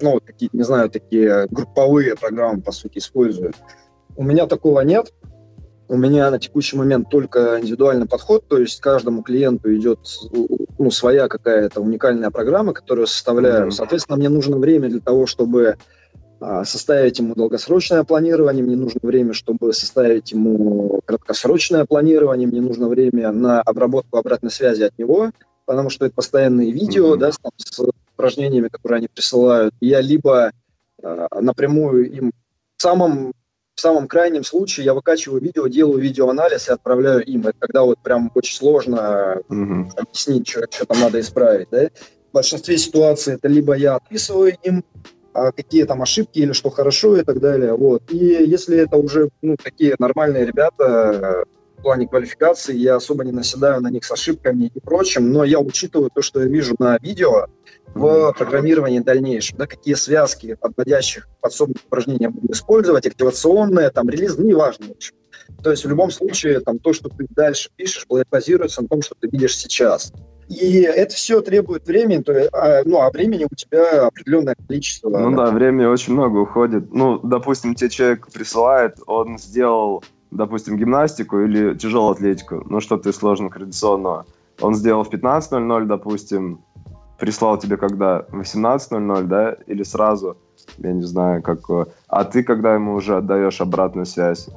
[0.00, 3.56] ну, такие, не знаю, такие групповые программы, по сути, используют.
[4.16, 5.12] У меня такого нет.
[5.92, 9.98] У меня на текущий момент только индивидуальный подход, то есть каждому клиенту идет
[10.78, 13.70] ну, своя какая-то уникальная программа, которую составляю.
[13.70, 15.76] Соответственно, мне нужно время для того, чтобы
[16.40, 22.88] а, составить ему долгосрочное планирование, мне нужно время, чтобы составить ему краткосрочное планирование, мне нужно
[22.88, 25.30] время на обработку обратной связи от него,
[25.66, 27.18] потому что это постоянные видео, mm-hmm.
[27.18, 29.74] да, с, там, с упражнениями, которые они присылают.
[29.82, 30.52] Я либо
[31.02, 32.32] э, напрямую им
[32.78, 33.34] в самом
[33.74, 37.42] в самом крайнем случае я выкачиваю видео, делаю видеоанализ и отправляю им.
[37.42, 39.90] Это когда вот прям очень сложно mm-hmm.
[39.96, 41.68] объяснить, что, что там надо исправить.
[41.70, 41.88] Да?
[42.30, 44.84] В большинстве ситуаций это либо я отписываю им
[45.34, 47.74] а, какие там ошибки или что хорошо и так далее.
[47.74, 48.02] Вот.
[48.10, 51.44] И если это уже ну, такие нормальные ребята
[51.78, 55.58] в плане квалификации, я особо не наседаю на них с ошибками и прочим, но я
[55.58, 57.46] учитываю то, что я вижу на видео
[57.94, 64.36] в программировании дальнейшем, да, какие связки подводящих подсобных упражнений я буду использовать, активационные, там, релиз,
[64.38, 65.14] ну, неважно, в общем.
[65.62, 69.14] То есть в любом случае там то, что ты дальше пишешь, базируется на том, что
[69.20, 70.12] ты видишь сейчас.
[70.48, 75.08] И это все требует времени, то, а, ну, а времени у тебя определенное количество.
[75.08, 76.92] Ну да, времени очень много уходит.
[76.92, 83.16] Ну, допустим, тебе человек присылает, он сделал, допустим, гимнастику или тяжелую атлетику, ну, что-то из
[83.16, 84.26] сложного координационного.
[84.60, 86.60] Он сделал в 15.00, допустим,
[87.22, 88.26] прислал тебе когда?
[88.32, 89.56] 18.00, да?
[89.68, 90.36] Или сразу?
[90.78, 91.60] Я не знаю, как...
[92.08, 94.48] А ты когда ему уже отдаешь обратную связь?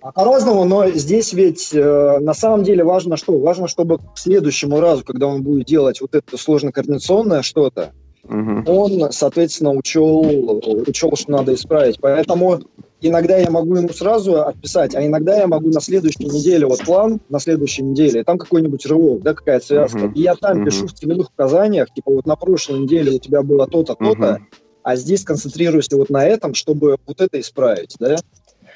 [0.00, 3.38] А по-разному, но здесь ведь э, на самом деле важно что?
[3.38, 7.92] Важно, чтобы к следующему разу, когда он будет делать вот это сложно-координационное что-то,
[8.24, 8.64] угу.
[8.66, 12.00] он, соответственно, учел, учел, что надо исправить.
[12.00, 12.58] Поэтому
[13.00, 17.20] иногда я могу ему сразу отписать, а иногда я могу на следующей неделе, вот план
[17.28, 19.98] на следующей неделе, там какой-нибудь рывок, да, какая-то связка.
[19.98, 20.12] Uh-huh.
[20.14, 20.64] И я там uh-huh.
[20.64, 24.58] пишу в целевых указаниях, типа вот на прошлой неделе у тебя было то-то, то-то, uh-huh.
[24.82, 28.16] а здесь концентрируйся вот на этом, чтобы вот это исправить, да.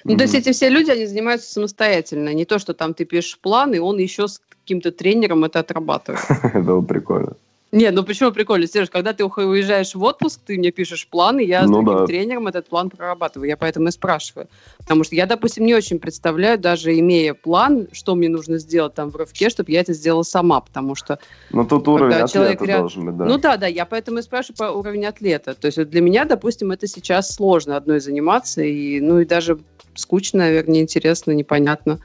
[0.05, 0.17] Ну, mm-hmm.
[0.17, 2.35] то есть эти все люди, они занимаются самостоятельно.
[2.35, 6.25] Не то, что там ты пишешь план, и он еще с каким-то тренером это отрабатывает.
[6.43, 7.37] Это было прикольно.
[7.73, 11.47] Не, ну почему прикольно, Сереж, когда ты уезжаешь в отпуск, ты мне пишешь план, и
[11.47, 12.07] я ну, с другим да.
[12.07, 13.49] тренером этот план прорабатываю.
[13.49, 14.49] Я поэтому и спрашиваю.
[14.77, 19.09] Потому что я, допустим, не очень представляю, даже имея план, что мне нужно сделать там
[19.09, 21.19] в рывке, чтобы я это сделала сама, потому что...
[21.51, 22.81] Ну тут уровень атлета ряд...
[22.81, 23.25] должен быть, да.
[23.25, 25.55] Ну да, да, я поэтому и спрашиваю по уровню атлета.
[25.55, 29.59] То есть для меня, допустим, это сейчас сложно одной заниматься, и, ну и даже
[29.95, 32.01] скучно, наверное, неинтересно, непонятно.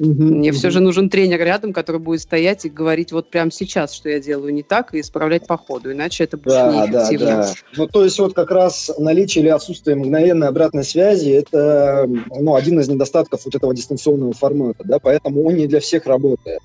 [0.00, 0.58] Угу, Мне угу.
[0.58, 4.18] все же нужен тренер рядом, который будет стоять и говорить вот прямо сейчас, что я
[4.18, 7.26] делаю не так, и исправлять по ходу, иначе это будет да, неэффективно.
[7.26, 7.54] Да, да.
[7.76, 12.80] Ну, то есть вот как раз наличие или отсутствие мгновенной обратной связи– это ну, один
[12.80, 16.60] из недостатков вот этого дистанционного формата, да, поэтому он не для всех работает.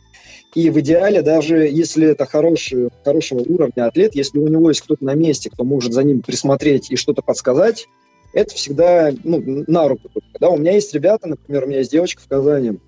[0.54, 5.04] И в идеале, даже если это хороший, хорошего уровня атлет, если у него есть кто-то
[5.04, 7.88] на месте, кто может за ним присмотреть и что-то подсказать,
[8.32, 10.10] это всегда ну, на руку.
[10.39, 10.50] Да?
[10.50, 12.80] У меня есть ребята, например, у меня есть девочка в Казани,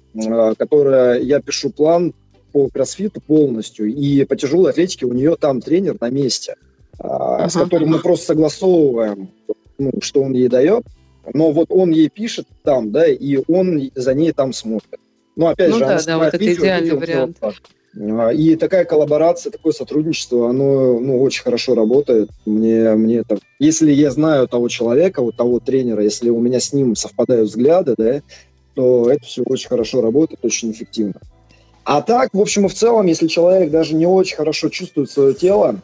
[0.58, 2.14] которая, я пишу план
[2.52, 6.56] по кроссфиту полностью, и по тяжелой атлетике у нее там тренер на месте,
[7.00, 7.50] uh-huh.
[7.50, 9.30] с которым мы просто согласовываем,
[9.78, 10.84] ну, что он ей дает,
[11.34, 15.00] но вот он ей пишет там, да, и он за ней там смотрит.
[15.36, 17.38] Ну, опять ну, же, да, да, вот это видео, идеальный видео, вариант.
[18.00, 22.30] А, и такая коллаборация, такое сотрудничество, оно ну, очень хорошо работает.
[22.46, 23.40] Мне, мне это...
[23.60, 27.96] Если я знаю того человека, вот того тренера, если у меня с ним совпадают взгляды,
[27.98, 28.22] да,
[28.78, 31.20] то это все очень хорошо работает, очень эффективно.
[31.84, 35.34] А так, в общем и в целом, если человек даже не очень хорошо чувствует свое
[35.34, 35.82] тело,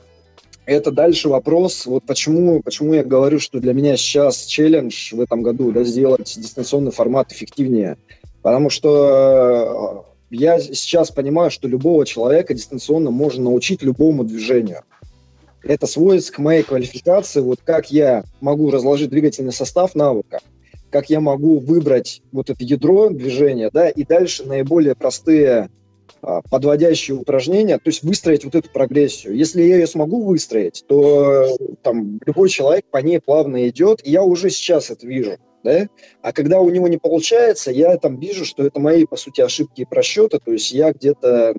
[0.67, 5.41] это дальше вопрос, вот почему, почему я говорю, что для меня сейчас челлендж в этом
[5.41, 7.97] году, да, сделать дистанционный формат эффективнее.
[8.43, 14.84] Потому что э, я сейчас понимаю, что любого человека дистанционно можно научить любому движению.
[15.63, 20.41] Это сводится к моей квалификации, вот как я могу разложить двигательный состав навыка,
[20.93, 25.71] как я могу выбрать вот это ядро движения, да, и дальше наиболее простые
[26.21, 29.36] а, подводящие упражнения, то есть выстроить вот эту прогрессию.
[29.36, 34.21] Если я ее смогу выстроить, то там любой человек по ней плавно идет, и я
[34.21, 35.38] уже сейчас это вижу.
[35.63, 35.88] Да?
[36.21, 39.82] А когда у него не получается, я там вижу, что это мои, по сути, ошибки
[39.82, 41.56] и просчеты, то есть я где-то,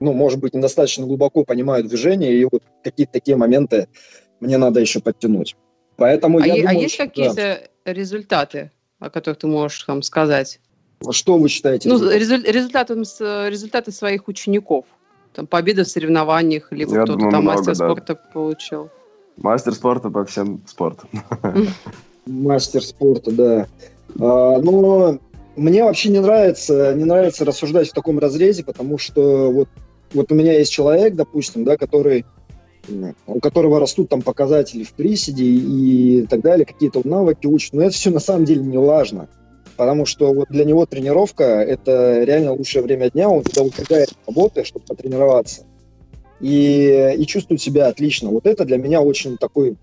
[0.00, 3.88] ну, может быть, недостаточно глубоко понимаю движение, и вот какие-то такие моменты
[4.40, 5.56] мне надо еще подтянуть.
[5.98, 7.92] Поэтому а, я е- думаю, а есть какие-то да.
[7.92, 8.70] результаты?
[8.98, 10.60] О которых ты можешь там сказать?
[11.10, 11.88] Что вы считаете?
[11.88, 14.84] Ну, результаты, результаты своих учеников.
[15.34, 17.92] Там победа в соревнованиях, либо кто-то думаю, там много, мастер да.
[17.92, 18.90] спорта получил.
[19.36, 21.08] Мастер спорта по всем спортам.
[22.26, 23.68] Мастер спорта, да.
[24.18, 25.18] А, но
[25.54, 29.68] мне вообще не нравится, не нравится рассуждать в таком разрезе, потому что вот,
[30.12, 32.24] вот у меня есть человек, допустим, да, который
[33.26, 37.72] у которого растут там показатели в приседе и так далее, какие-то навыки учат.
[37.72, 39.28] Но это все на самом деле не важно.
[39.76, 43.28] Потому что вот для него тренировка– это реально лучшее время дня.
[43.28, 45.66] Он туда убегает работы, чтобы потренироваться.
[46.40, 48.30] И, и чувствует себя отлично.
[48.30, 49.76] Вот это для меня очень такой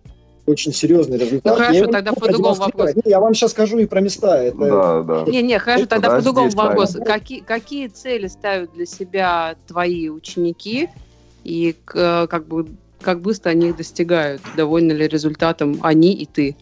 [0.46, 1.58] очень серьезный результат.
[1.58, 2.96] Ну хорошо, тогда по-другому вопрос.
[2.96, 4.44] Не, я вам сейчас скажу и про места.
[4.44, 4.58] Это...
[4.58, 5.32] Да, да.
[5.32, 6.98] Не, не, хорошо, тогда по-другому вопрос.
[7.04, 10.90] Какие, какие цели ставят для себя твои ученики
[11.44, 12.68] и как бы
[13.06, 16.58] как быстро они их достигают, довольны ли результатом они и ты.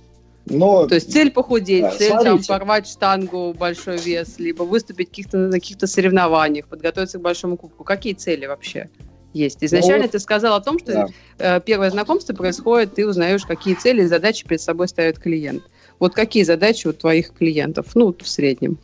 [0.46, 5.38] Но, То есть цель похудеть, да, цель там, порвать штангу, большой вес, либо выступить каких-то,
[5.38, 7.86] на каких-то соревнованиях, подготовиться к большому кубку.
[7.86, 8.90] Какие цели вообще
[9.32, 9.60] есть?
[9.64, 11.08] Изначально ну, ты сказал о том, что да.
[11.38, 15.64] э, первое знакомство происходит, ты узнаешь, какие цели и задачи перед собой ставит клиент.
[16.00, 18.78] Вот какие задачи у твоих клиентов, ну, в среднем?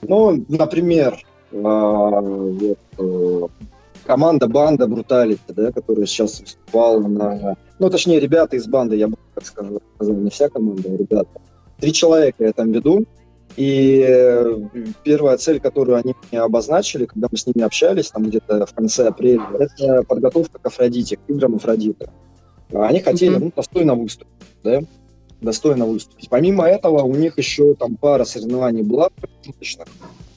[0.00, 3.46] Ну, например, э, вот, э,
[4.04, 7.56] команда, банда Бруталити, да, которая сейчас выступала на...
[7.78, 11.40] Ну, точнее, ребята из банды, я бы так скажу, сказал, не вся команда, а ребята.
[11.78, 13.06] Три человека я там веду,
[13.56, 14.58] и э,
[15.04, 19.08] первая цель, которую они мне обозначили, когда мы с ними общались, там где-то в конце
[19.08, 22.08] апреля, это подготовка к Афродите, к играм Афродиты.
[22.72, 23.44] Они хотели, mm-hmm.
[23.44, 24.32] ну, достойно выступить,
[24.64, 24.80] да,
[25.42, 26.30] достойно выступить.
[26.30, 29.88] Помимо этого, у них еще там пара соревнований была промежуточных.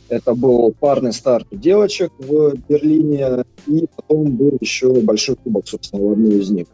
[0.10, 6.12] Это был парный старт девочек в Берлине, и потом был еще большой кубок, собственно, в
[6.12, 6.68] одной из них.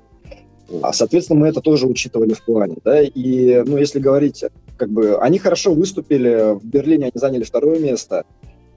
[0.81, 4.43] А, соответственно, мы это тоже учитывали в плане, да, и, ну, если говорить,
[4.77, 8.25] как бы, они хорошо выступили, в Берлине они заняли второе место,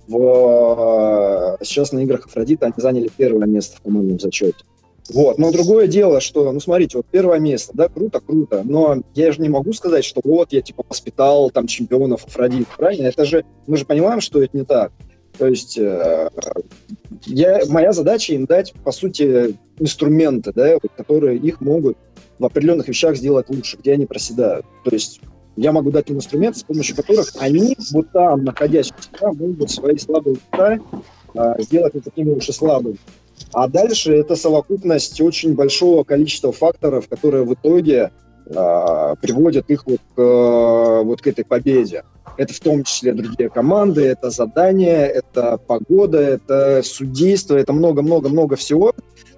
[0.07, 4.65] в, сейчас на играх Афродита они заняли первое место в командном зачете.
[5.11, 5.39] Вот.
[5.39, 9.41] Но другое дело, что, ну, смотрите, вот первое место, да, круто, круто, но я же
[9.43, 13.09] не могу сказать, что вот я, типа, воспитал там чемпионов Афродит, правильно?
[13.09, 14.93] Это же, мы же понимаем, что это не так.
[15.39, 16.31] То есть э,
[17.27, 21.99] я, моя задача им дать, по сути, инструменты, да, которые их могут
[22.39, 24.65] в определенных вещах сделать лучше, где они проседают.
[24.85, 25.21] То есть
[25.57, 29.71] я могу дать им инструменты, с помощью которых они вот там, находясь у себя, могут
[29.71, 30.79] свои слабые места
[31.35, 32.99] э, сделать не такими уж и слабыми.
[33.53, 38.11] А дальше это совокупность очень большого количества факторов, которые в итоге
[38.47, 42.05] э, приводят их вот к, вот к этой победе.
[42.37, 48.93] Это в том числе другие команды, это задания, это погода, это судейство, это много-много-много всего.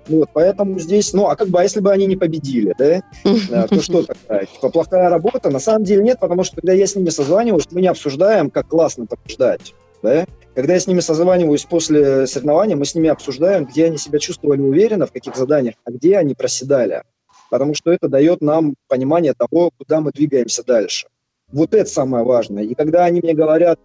[0.08, 3.66] Вот, поэтому здесь, ну, а как бы, а если бы они не победили, да, э,
[3.68, 5.50] то что такая, типа, плохая работа?
[5.50, 8.68] На самом деле нет, потому что, когда я с ними созваниваюсь, мы не обсуждаем, как
[8.68, 10.26] классно побеждать, да,
[10.56, 14.62] Когда я с ними созваниваюсь после соревнования, мы с ними обсуждаем, где они себя чувствовали
[14.62, 17.02] уверенно, в каких заданиях, а где они проседали.
[17.50, 21.08] Потому что это дает нам понимание того, куда мы двигаемся дальше.
[21.52, 22.64] Вот это самое важное.
[22.64, 23.78] И когда они мне говорят,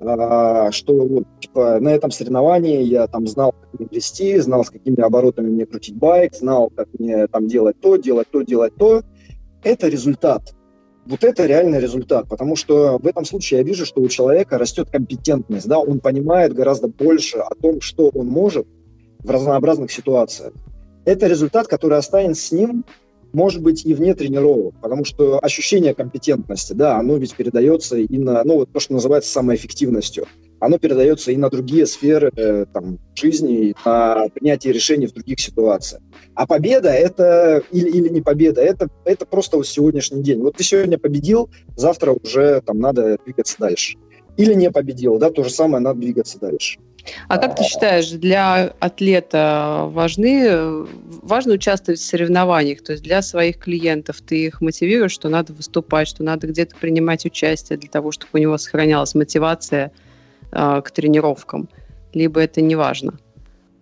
[0.00, 4.70] а, что вот, типа, на этом соревновании я там знал, как мне вести, знал, с
[4.70, 9.02] какими оборотами мне крутить байк, знал, как мне там делать то, делать то, делать то.
[9.62, 10.54] Это результат.
[11.08, 14.90] Вот это реальный результат, потому что в этом случае я вижу, что у человека растет
[14.90, 18.66] компетентность, да, он понимает гораздо больше о том, что он может
[19.20, 20.52] в разнообразных ситуациях.
[21.06, 22.84] Это результат, который останется с ним
[23.32, 28.44] может быть и вне тренировок, потому что ощущение компетентности, да, оно ведь передается и на,
[28.44, 30.26] ну, вот то, что называется самоэффективностью,
[30.60, 36.02] оно передается и на другие сферы э, там, жизни, на принятие решений в других ситуациях.
[36.34, 40.40] А победа это или, или не победа, это, это просто вот сегодняшний день.
[40.40, 43.96] Вот ты сегодня победил, завтра уже там надо двигаться дальше.
[44.36, 46.78] Или не победил, да, то же самое, надо двигаться дальше.
[47.28, 50.86] А как ты считаешь, для атлета важны,
[51.22, 52.82] важно участвовать в соревнованиях?
[52.82, 57.24] То есть для своих клиентов ты их мотивируешь, что надо выступать, что надо где-то принимать
[57.24, 59.92] участие для того, чтобы у него сохранялась мотивация
[60.52, 61.68] э, к тренировкам?
[62.12, 63.18] Либо это не важно?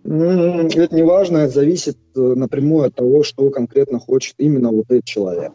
[0.03, 5.05] Это не важно, это зависит э, напрямую от того, что конкретно хочет именно вот этот
[5.05, 5.51] человек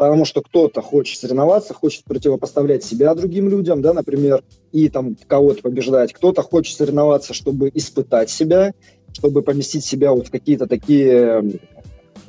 [0.00, 4.42] потому что кто-то хочет соревноваться, хочет противопоставлять себя другим людям, да, например,
[4.72, 6.14] и там кого-то побеждать.
[6.14, 8.72] Кто-то хочет соревноваться, чтобы испытать себя,
[9.12, 11.44] чтобы поместить себя вот в какие-то такие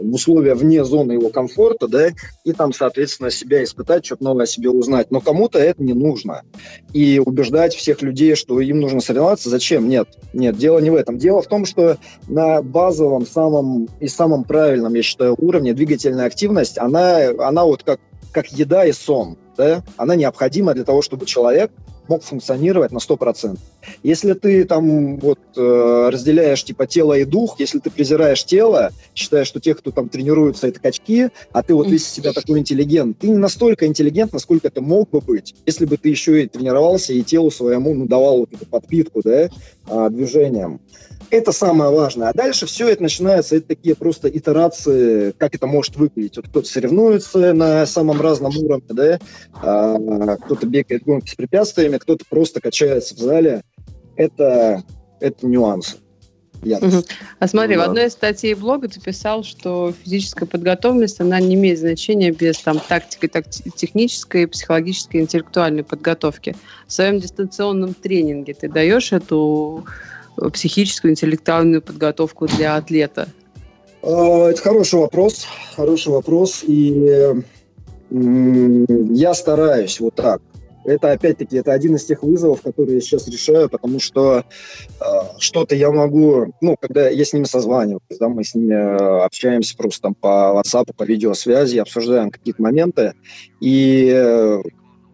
[0.01, 2.09] в условия вне зоны его комфорта, да,
[2.43, 5.11] и там, соответственно, себя испытать, что-то новое о себе узнать.
[5.11, 6.41] Но кому-то это не нужно.
[6.93, 9.87] И убеждать всех людей, что им нужно соревноваться, зачем?
[9.87, 11.17] Нет, нет, дело не в этом.
[11.17, 11.97] Дело в том, что
[12.27, 17.99] на базовом, самом и самом правильном, я считаю, уровне двигательная активность, она, она вот как,
[18.31, 21.71] как еда и сон, да, она необходима для того, чтобы человек
[22.07, 23.57] мог функционировать на 100%.
[24.03, 29.47] Если ты там вот э, разделяешь типа тело и дух, если ты презираешь тело, считаешь,
[29.47, 33.29] что те, кто там тренируются, это качки, а ты вот весь себя такой интеллигент, ты
[33.29, 37.23] не настолько интеллигент, насколько ты мог бы быть, если бы ты еще и тренировался и
[37.23, 39.49] телу своему ну, давал вот эту подпитку, да,
[39.87, 40.81] а, движением.
[41.31, 42.27] Это самое важное.
[42.27, 46.35] А дальше все это начинается, это такие просто итерации, как это может выглядеть.
[46.35, 49.19] Вот кто-то соревнуется на самом разном уровне, да,
[49.53, 53.63] а, кто-то бегает гонки с препятствиями, кто-то просто качается в зале.
[54.17, 54.83] Это,
[55.21, 55.95] это нюансы.
[56.63, 57.03] Угу.
[57.39, 57.81] А смотри, да.
[57.81, 62.59] в одной из статей блога ты писал, что физическая подготовленность, она не имеет значения без
[62.59, 66.55] там тактики, так, технической, психологической, интеллектуальной подготовки.
[66.87, 69.85] В своем дистанционном тренинге ты даешь эту
[70.49, 73.27] психическую, интеллектуальную подготовку для атлета?
[74.01, 77.43] А, это хороший вопрос, хороший вопрос, и
[78.09, 80.41] я стараюсь вот так.
[80.83, 84.43] Это опять-таки это один из тех вызовов, которые я сейчас решаю, потому что
[84.99, 85.03] э,
[85.37, 90.01] что-то я могу, ну, когда я с ними созваниваюсь, да, мы с ними общаемся просто
[90.01, 93.13] там по WhatsApp, по видеосвязи, обсуждаем какие-то моменты,
[93.59, 94.61] и э,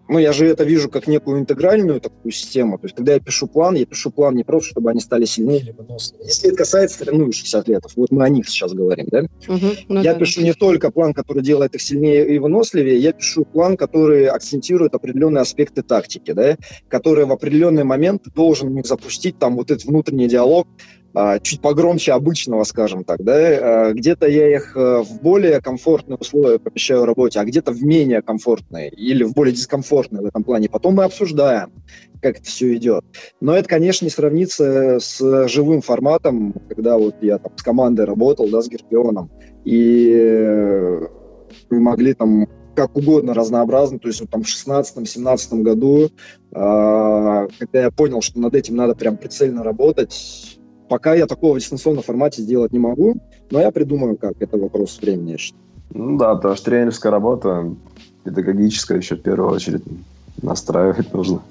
[0.10, 2.78] ну, я же это вижу как некую интегральную такую систему.
[2.78, 5.60] То есть, когда я пишу план, я пишу план не просто, чтобы они стали сильнее
[5.60, 6.28] или выносливее.
[6.28, 9.24] Если это касается тренирующихся атлетов, вот мы о них сейчас говорим, да?
[9.48, 10.20] Угу, ну я да.
[10.20, 14.94] пишу не только план, который делает их сильнее и выносливее, я пишу план, который акцентирует
[14.96, 20.68] определенные аспекты тактики, да, который в определенный момент должен запустить там вот этот внутренний диалог
[21.42, 26.60] чуть погромче обычного, скажем так, да, а, где-то я их э, в более комфортные условия
[26.60, 30.70] помещаю в работе, а где-то в менее комфортные или в более дискомфортные в этом плане.
[30.70, 31.72] Потом мы обсуждаем,
[32.22, 33.04] как это все идет.
[33.42, 38.48] Но это, конечно, не сравнится с живым форматом, когда вот я там с командой работал,
[38.50, 39.32] да, с Герпионом,
[39.66, 41.00] и
[41.70, 42.48] мы могли там
[42.78, 43.98] как угодно разнообразно.
[43.98, 46.10] То есть вот там в 16-17 году, э,
[46.52, 50.57] когда я понял, что над этим надо прям прицельно работать,
[50.90, 53.16] Пока я такого в дистанционном формате сделать не могу,
[53.52, 54.34] но я придумаю, как.
[54.40, 55.64] Это вопрос времени, я считаю.
[55.94, 57.74] Ну да, потому что тренерская работа,
[58.24, 59.84] педагогическая еще в первую очередь
[60.42, 61.42] настраивать нужно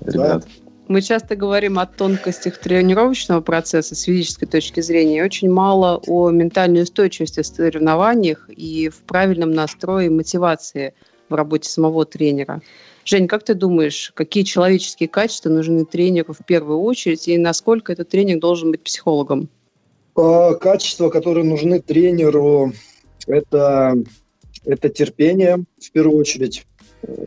[0.00, 0.42] ребят.
[0.42, 0.70] Да.
[0.88, 6.30] Мы часто говорим о тонкостях тренировочного процесса с физической точки зрения, и очень мало о
[6.30, 10.94] ментальной устойчивости в соревнованиях и в правильном настрое и мотивации
[11.28, 12.60] в работе самого тренера.
[13.10, 18.08] Жень, как ты думаешь, какие человеческие качества нужны тренеру в первую очередь и насколько этот
[18.08, 19.48] тренер должен быть психологом?
[20.14, 22.72] А, качества, которые нужны тренеру,
[23.26, 23.96] это,
[24.64, 26.64] это терпение в первую очередь.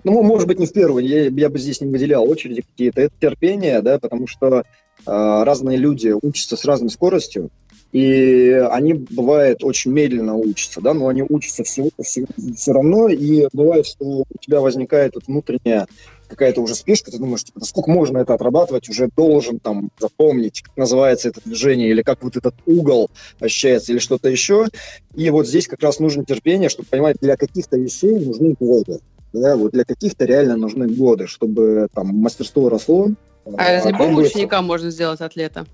[0.05, 3.01] Ну, может быть, не в первую, я, я бы здесь не выделял очереди какие-то.
[3.01, 4.63] Это терпение, да, потому что э,
[5.05, 7.49] разные люди учатся с разной скоростью.
[7.93, 12.25] И они, бывает, очень медленно учатся, да, но они учатся все, все,
[12.55, 15.85] все равно, и бывает, что у тебя возникает вот внутренняя
[16.27, 20.75] какая-то уже спешка, ты думаешь, типа, сколько можно это отрабатывать, уже должен там запомнить, как
[20.75, 24.67] называется это движение, или как вот этот угол ощущается, или что-то еще.
[25.13, 29.01] И вот здесь как раз нужно терпение, чтобы понимать, для каких-то вещей нужны годы.
[29.33, 33.09] Да, вот для каких-то реально нужны годы, чтобы там мастерство росло.
[33.55, 35.67] А из любого ученика можно сделать атлета?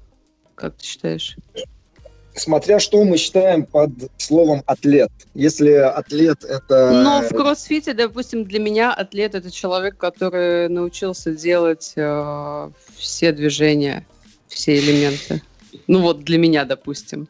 [0.56, 1.38] Как ты считаешь?
[2.36, 5.12] Смотря что мы считаем под словом атлет.
[5.34, 6.92] Если атлет это...
[6.92, 14.06] Но в кроссфите, допустим, для меня атлет это человек, который научился делать э, все движения,
[14.48, 15.42] все элементы.
[15.88, 17.28] Ну вот для меня, допустим.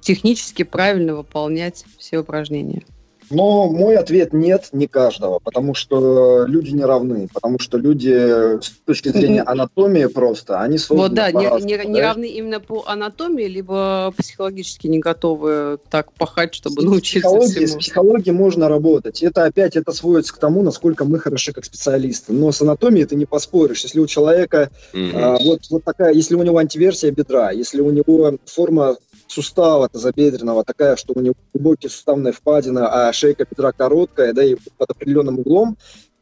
[0.00, 2.82] Технически правильно выполнять все упражнения.
[3.30, 8.70] Но мой ответ нет, не каждого, потому что люди не равны, потому что люди с
[8.84, 13.46] точки зрения анатомии просто, они созданы Вот да, не, не, не равны именно по анатомии,
[13.46, 17.66] либо психологически не готовы так пахать, чтобы с научиться всему.
[17.66, 19.22] С психологией можно работать.
[19.22, 22.32] Это опять, это сводится к тому, насколько мы хороши как специалисты.
[22.32, 23.82] Но с анатомией ты не поспоришь.
[23.82, 25.10] Если у человека mm-hmm.
[25.14, 28.96] а, вот, вот такая, если у него антиверсия бедра, если у него форма
[29.34, 34.56] сустава тазобедренного такая, что у него глубокие суставная впадина, а шейка бедра короткая, да, и
[34.78, 35.76] под определенным углом,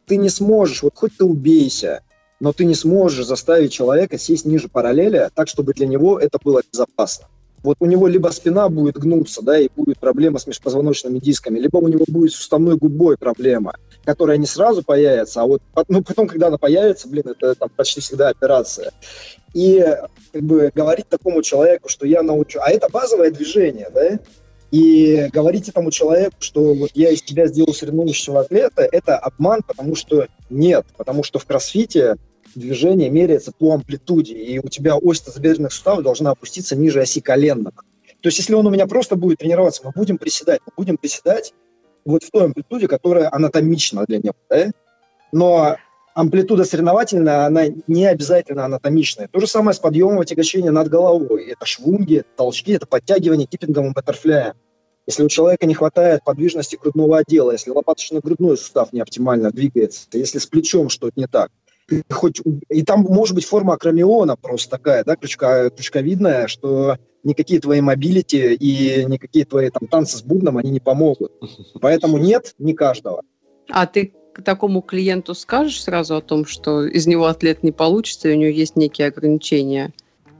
[0.06, 2.02] ты не сможешь, вот хоть ты убейся,
[2.40, 6.62] но ты не сможешь заставить человека сесть ниже параллеля так, чтобы для него это было
[6.72, 7.26] безопасно.
[7.62, 11.76] Вот у него либо спина будет гнуться, да, и будет проблема с межпозвоночными дисками, либо
[11.76, 13.74] у него будет суставной губой проблема,
[14.04, 18.00] которая не сразу появится, а вот ну, потом, когда она появится, блин, это там, почти
[18.00, 18.92] всегда операция.
[19.54, 19.84] И
[20.32, 24.18] как бы говорить такому человеку, что я научу, а это базовое движение, да,
[24.70, 29.94] и говорить этому человеку, что вот я из тебя сделал соревнующего атлета, это обман, потому
[29.94, 32.16] что нет, потому что в кроссфите
[32.54, 37.84] движение меряется по амплитуде, и у тебя ось тазобедренных суставов должна опуститься ниже оси коленных.
[38.22, 41.52] То есть если он у меня просто будет тренироваться, мы будем приседать, мы будем приседать
[42.04, 44.70] вот в той амплитуде, которая анатомична для него, да?
[45.32, 45.76] Но
[46.14, 49.28] амплитуда соревновательная, она не обязательно анатомичная.
[49.28, 51.46] То же самое с подъемом отягощения над головой.
[51.50, 54.54] Это швунги, толчки, это подтягивание киппингом и баттерфляем.
[55.06, 60.38] Если у человека не хватает подвижности грудного отдела, если лопаточно-грудной сустав не оптимально двигается, если
[60.38, 61.50] с плечом что-то не так,
[62.10, 67.80] хоть, и там может быть форма акромиона просто такая, да, крючка, крючковидная, что никакие твои
[67.80, 71.32] mobility и никакие твои там танцы с бубном, они не помогут.
[71.80, 73.22] Поэтому нет, не каждого.
[73.68, 78.28] А ты к такому клиенту скажешь сразу о том, что из него атлет не получится,
[78.28, 79.92] и у него есть некие ограничения?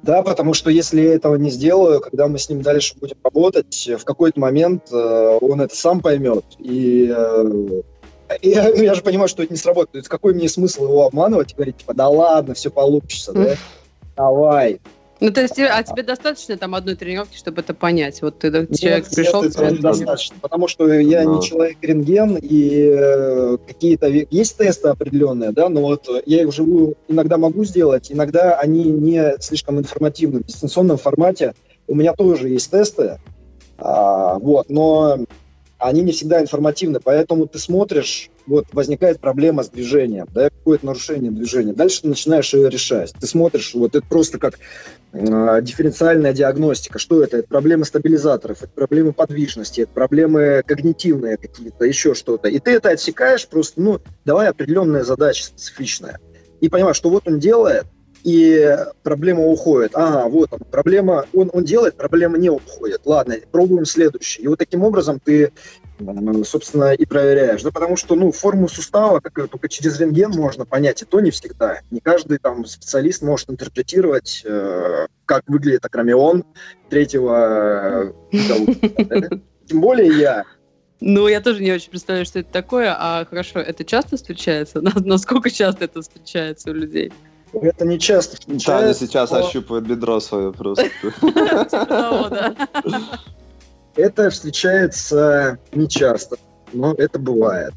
[0.03, 3.89] Да, потому что если я этого не сделаю, когда мы с ним дальше будем работать,
[3.97, 6.45] в какой-то момент э, он это сам поймет.
[6.59, 7.83] И э,
[8.43, 10.09] я, ну, я же понимаю, что это не сработает.
[10.09, 13.57] Какой мне смысл его обманывать и говорить, типа, да ладно, все получится, да?
[14.17, 14.81] Давай.
[15.23, 18.21] Ну, то есть, а тебе достаточно там одной тренировки, чтобы это понять?
[18.23, 19.45] Вот ты нет, человек нет, пришел...
[19.45, 21.37] Нет, это недостаточно, потому что я но.
[21.37, 24.09] не человек рентген, и э, какие-то...
[24.09, 29.37] Есть тесты определенные, да, но вот я их живую иногда могу сделать, иногда они не
[29.39, 30.41] слишком информативны.
[30.41, 31.55] В дистанционном формате
[31.87, 33.21] у меня тоже есть тесты,
[33.79, 35.19] а, вот, но
[35.83, 41.33] они не всегда информативны, поэтому ты смотришь, вот возникает проблема с движением, да, какое-то нарушение
[41.33, 41.73] движения.
[41.73, 43.13] Дальше ты начинаешь ее решать.
[43.19, 44.59] Ты смотришь, вот это просто как
[45.13, 46.99] э, дифференциальная диагностика.
[46.99, 47.39] Что это?
[47.39, 52.49] Это проблемы стабилизаторов, это проблемы подвижности, это проблемы когнитивные какие-то, еще что-то.
[52.49, 56.21] И ты это отсекаешь просто, ну, давай определенная задача специфичная.
[56.61, 57.87] И понимаешь, что вот он делает,
[58.25, 59.93] и проблема уходит.
[59.95, 63.03] Ага, вот он, проблема, он, он делает, проблема не уходит.
[63.05, 64.43] Ладно, пробуем следующий.
[64.43, 65.53] И вот таким образом ты,
[66.45, 67.63] собственно, и проверяешь.
[67.63, 71.31] Да, потому что, ну, форму сустава как, только через рентген можно понять, и то не
[71.31, 71.81] всегда.
[71.91, 76.45] Не каждый там специалист может интерпретировать, э, как выглядит акромион
[76.89, 80.45] третьего э, Тем более я.
[81.01, 82.95] Ну, я тоже не очень представляю, что это такое.
[82.97, 84.81] А хорошо, это часто встречается?
[85.05, 87.13] Насколько часто это встречается у людей?
[87.53, 88.67] Это не часто встречается.
[88.67, 89.39] Таня сейчас но...
[89.39, 90.89] ощупывает бедро свое просто.
[93.95, 96.37] Это встречается не часто,
[96.73, 97.75] но это бывает.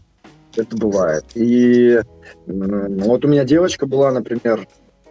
[0.56, 1.26] Это бывает.
[1.34, 2.00] И
[2.46, 4.66] вот у меня девочка была, например,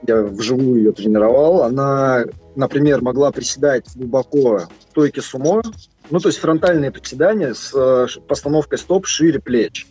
[0.07, 2.25] я вживую ее тренировал, она,
[2.57, 5.63] например, могла приседать глубоко в стойке сумо,
[6.11, 9.87] ну, то есть фронтальные приседания с э, постановкой стоп шире плеч.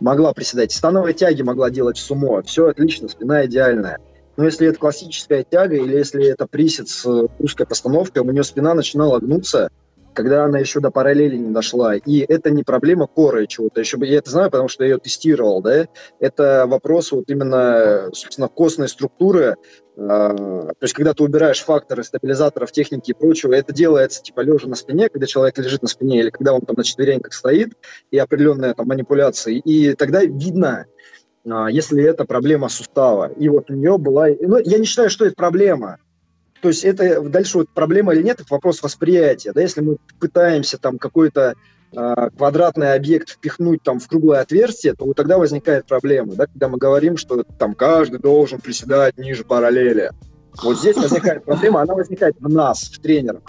[0.00, 0.72] Могла приседать.
[0.72, 2.42] Становые тяги могла делать в сумо.
[2.42, 3.98] Все отлично, спина идеальная.
[4.36, 7.06] Но если это классическая тяга или если это присед с
[7.38, 9.70] узкой постановкой, у нее спина начинала гнуться,
[10.14, 11.96] когда она еще до параллели не дошла.
[11.96, 13.80] И это не проблема коры чего-то.
[13.80, 15.86] Еще я это знаю, потому что я ее тестировал, да.
[16.20, 19.56] Это вопрос вот именно, собственно, костной структуры.
[19.96, 24.68] А, то есть, когда ты убираешь факторы стабилизаторов, техники и прочего, это делается типа лежа
[24.68, 27.72] на спине, когда человек лежит на спине, или когда он там на четвереньках стоит,
[28.10, 29.58] и определенные там манипуляции.
[29.58, 30.86] И тогда видно,
[31.44, 33.32] если это проблема сустава.
[33.32, 34.28] И вот у нее была...
[34.40, 35.98] Ну, я не считаю, что это проблема.
[36.60, 39.52] То есть это дальше вот проблема или нет, это вопрос восприятия.
[39.52, 39.60] Да?
[39.60, 41.54] Если мы пытаемся там какой-то
[41.92, 46.46] э, квадратный объект впихнуть там в круглое отверстие, то вот тогда возникает проблема, да?
[46.46, 50.12] когда мы говорим, что там каждый должен приседать ниже параллели.
[50.62, 53.42] Вот здесь возникает проблема, она возникает в нас, в тренерах.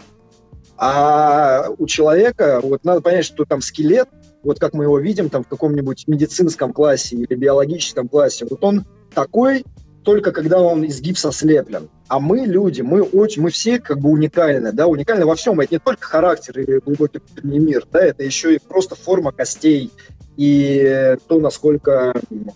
[0.75, 4.09] А у человека, вот надо понять, что там скелет,
[4.43, 8.85] вот как мы его видим там в каком-нибудь медицинском классе или биологическом классе, вот он
[9.13, 9.63] такой,
[10.03, 11.89] только когда он из гипса слеплен.
[12.09, 15.59] А мы люди, мы очень, мы все как бы уникальны, да, уникальны во всем.
[15.59, 19.91] Это не только характер или глубокий внутренний мир, да, это еще и просто форма костей
[20.35, 22.13] и то, насколько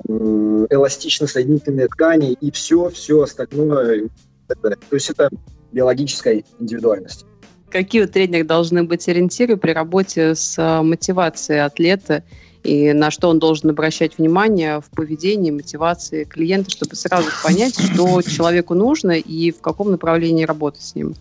[0.07, 4.09] эластичны соединительные ткани и все, все остальное.
[4.47, 5.29] То есть это
[5.71, 7.26] биологическая индивидуальность.
[7.69, 12.23] Какие у тренера должны быть ориентиры при работе с а, мотивацией атлета
[12.63, 18.21] и на что он должен обращать внимание в поведении, мотивации клиента, чтобы сразу понять, что
[18.21, 21.15] человеку нужно и в каком направлении работать с ним?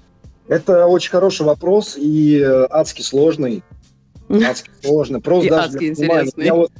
[0.48, 3.62] Это очень хороший вопрос и э, адски сложный.
[4.28, 5.20] Адски сложный.
[5.20, 6.44] Просто и даже адски интересный.
[6.44, 6.70] Я вот,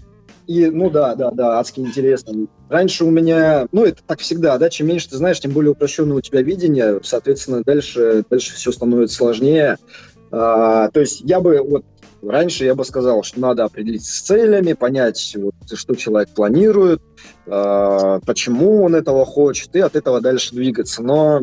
[0.47, 2.47] и, ну да, да, да, адски интересно.
[2.69, 6.17] Раньше у меня, ну это так всегда, да, чем меньше ты знаешь, тем более упрощенное
[6.17, 9.77] у тебя видение, соответственно, дальше, дальше все становится сложнее.
[10.31, 11.85] А, то есть я бы вот
[12.23, 17.01] Раньше я бы сказал, что надо определиться с целями, понять, вот, что человек планирует,
[17.47, 21.03] э, почему он этого хочет, и от этого дальше двигаться.
[21.03, 21.43] Но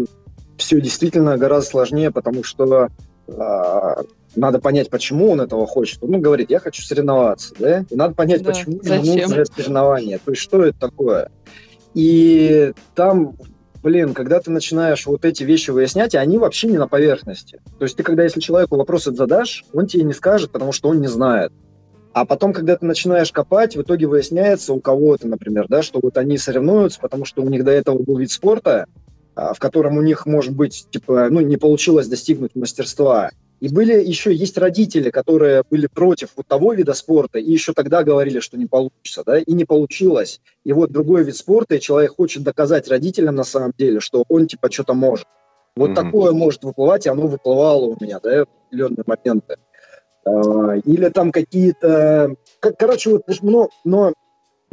[0.57, 2.89] все действительно гораздо сложнее, потому что
[3.27, 6.03] надо понять, почему он этого хочет.
[6.03, 7.85] Он говорит, я хочу соревноваться, да?
[7.89, 10.19] И надо понять, да, почему ему нужно соревнование.
[10.23, 11.31] То есть, что это такое?
[11.93, 13.35] И там
[13.83, 17.61] блин, когда ты начинаешь вот эти вещи выяснять, они вообще не на поверхности.
[17.77, 21.01] То есть ты, когда если человеку вопросы задашь, он тебе не скажет, потому что он
[21.01, 21.51] не знает.
[22.13, 26.17] А потом, когда ты начинаешь копать, в итоге выясняется у кого-то, например, да, что вот
[26.17, 29.02] они соревнуются, потому что у них до этого был вид спорта, а,
[29.35, 33.31] в котором у них, может быть, типа, ну, не получилось достигнуть мастерства.
[33.59, 38.03] И были еще есть родители, которые были против вот того вида спорта, и еще тогда
[38.03, 40.41] говорили, что не получится, да, и не получилось.
[40.65, 44.47] И вот другой вид спорта, и человек хочет доказать родителям на самом деле, что он
[44.47, 45.27] типа что-то может.
[45.75, 45.95] Вот mm-hmm.
[45.95, 49.55] такое может выплывать, и оно выплывало у меня, да, в определенные моменты.
[50.25, 52.35] А, или там какие-то...
[52.59, 54.13] Короче, вот, но, но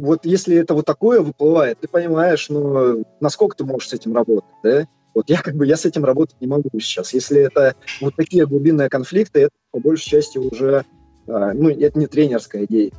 [0.01, 4.49] вот если это вот такое выплывает, ты понимаешь, ну, насколько ты можешь с этим работать,
[4.63, 4.87] да?
[5.13, 7.13] Вот я как бы я с этим работать не могу сейчас.
[7.13, 10.85] Если это вот такие глубинные конфликты, это по большей части уже,
[11.27, 12.91] а, ну, это не тренерская идея.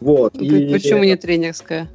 [0.00, 0.36] Вот.
[0.36, 1.88] И, Почему не тренерская?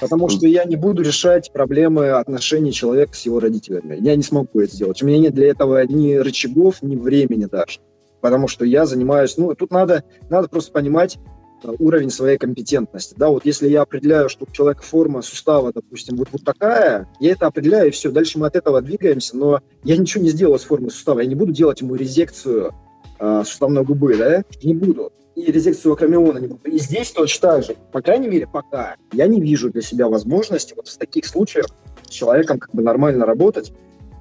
[0.00, 3.96] Потому что я не буду решать проблемы отношений человека с его родителями.
[3.98, 5.02] Я не смогу это сделать.
[5.02, 7.80] У меня нет для этого ни рычагов, ни времени даже.
[8.20, 9.38] Потому что я занимаюсь...
[9.38, 11.18] Ну, тут надо, надо просто понимать,
[11.64, 13.14] уровень своей компетентности.
[13.16, 17.32] Да, вот если я определяю, что у человека форма сустава, допустим, вот, вот такая, я
[17.32, 20.64] это определяю, и все, дальше мы от этого двигаемся, но я ничего не сделаю с
[20.64, 22.74] формой сустава, я не буду делать ему резекцию
[23.18, 25.12] э, суставной губы, да, не буду.
[25.34, 26.62] И резекцию акромиона не буду.
[26.64, 30.74] И здесь точно так же, по крайней мере, пока я не вижу для себя возможности
[30.74, 31.66] вот в таких случаях
[32.06, 33.72] с человеком как бы нормально работать,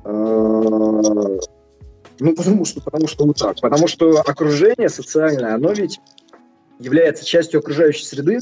[0.04, 1.40] э,
[2.20, 3.60] ну, потому что, потому что вот так.
[3.62, 6.00] Потому что окружение социальное, оно ведь
[6.80, 8.40] является частью окружающей среды,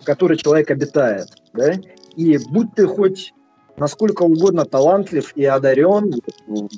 [0.00, 1.28] в которой человек обитает.
[1.52, 1.74] Да?
[2.16, 3.32] И будь ты хоть
[3.76, 6.12] насколько угодно талантлив и одарен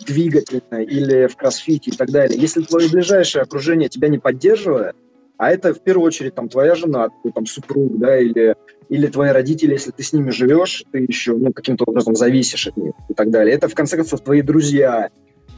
[0.06, 4.94] двигательно или в кроссфите и так далее, если твое ближайшее окружение тебя не поддерживает,
[5.38, 8.54] а это в первую очередь там твоя жена, твой там супруг, да, или,
[8.90, 12.76] или твои родители, если ты с ними живешь, ты еще ну, каким-то образом зависишь от
[12.76, 13.54] них и так далее.
[13.54, 15.08] Это в конце концов твои друзья,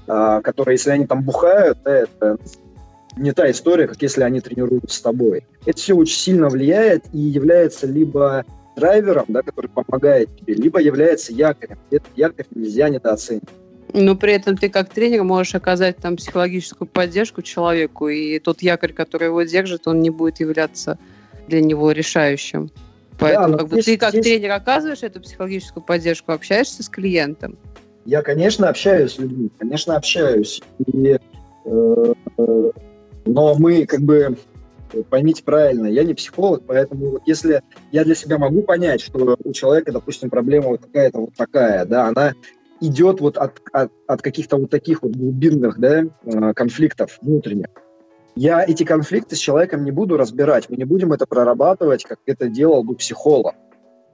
[0.07, 2.39] а, которые, если они там бухают, это
[3.17, 5.45] не та история, как если они тренируются с тобой.
[5.67, 8.45] Это все очень сильно влияет и является либо
[8.77, 11.79] драйвером, да, который помогает тебе, либо является якорем.
[11.91, 13.43] Этот якорь нельзя недооценить.
[13.93, 18.93] Но при этом ты как тренер можешь оказать там психологическую поддержку человеку, и тот якорь,
[18.93, 20.99] который его держит, он не будет являться
[21.49, 22.71] для него решающим.
[23.19, 24.25] Поэтому да, как бы, ты как здесь...
[24.25, 27.59] тренер оказываешь эту психологическую поддержку, общаешься с клиентом.
[28.07, 30.63] Я, конечно, общаюсь с людьми, конечно, общаюсь.
[30.87, 31.19] И
[31.67, 32.15] э,
[33.25, 34.37] но мы как бы
[35.09, 37.63] поймите правильно, я не психолог, поэтому вот если
[37.93, 42.09] я для себя могу понять, что у человека, допустим, проблема вот какая-то вот такая, да,
[42.09, 42.35] она
[42.81, 47.69] идет вот от, от, от каких-то вот таких вот глубинных, да, э, конфликтов внутренних,
[48.35, 52.49] я эти конфликты с человеком не буду разбирать, мы не будем это прорабатывать, как это
[52.49, 53.55] делал бы психолог.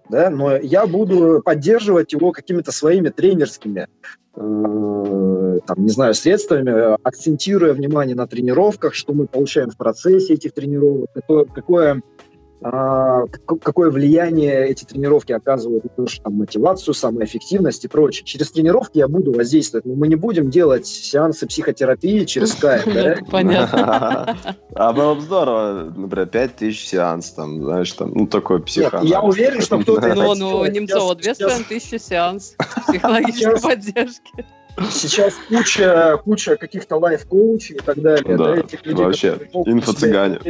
[0.09, 0.30] Да?
[0.30, 3.88] Но я буду поддерживать его какими-то своими тренерскими,
[4.34, 10.52] э, там, не знаю, средствами, акцентируя внимание на тренировках, что мы получаем в процессе этих
[10.52, 12.02] тренировок, какое, какое
[12.61, 18.24] какое влияние эти тренировки оказывают на нашу там, мотивацию, самоэффективность и прочее.
[18.24, 23.16] Через тренировки я буду воздействовать, но мы не будем делать сеансы психотерапии через скайп, да?
[23.30, 24.36] Понятно.
[24.74, 29.11] А было бы здорово, например, 5000 сеанс, там, знаешь, там, ну, такой психоанализ.
[29.11, 32.54] Я уверен, что кто-то Ну, ну, Немцова, 2500 сеанс
[32.86, 34.46] психологической поддержки.
[34.91, 38.37] Сейчас куча, куча каких-то лайф-коучей и так далее.
[38.37, 40.41] Да, да этих людей, вообще, инфо-цыгане.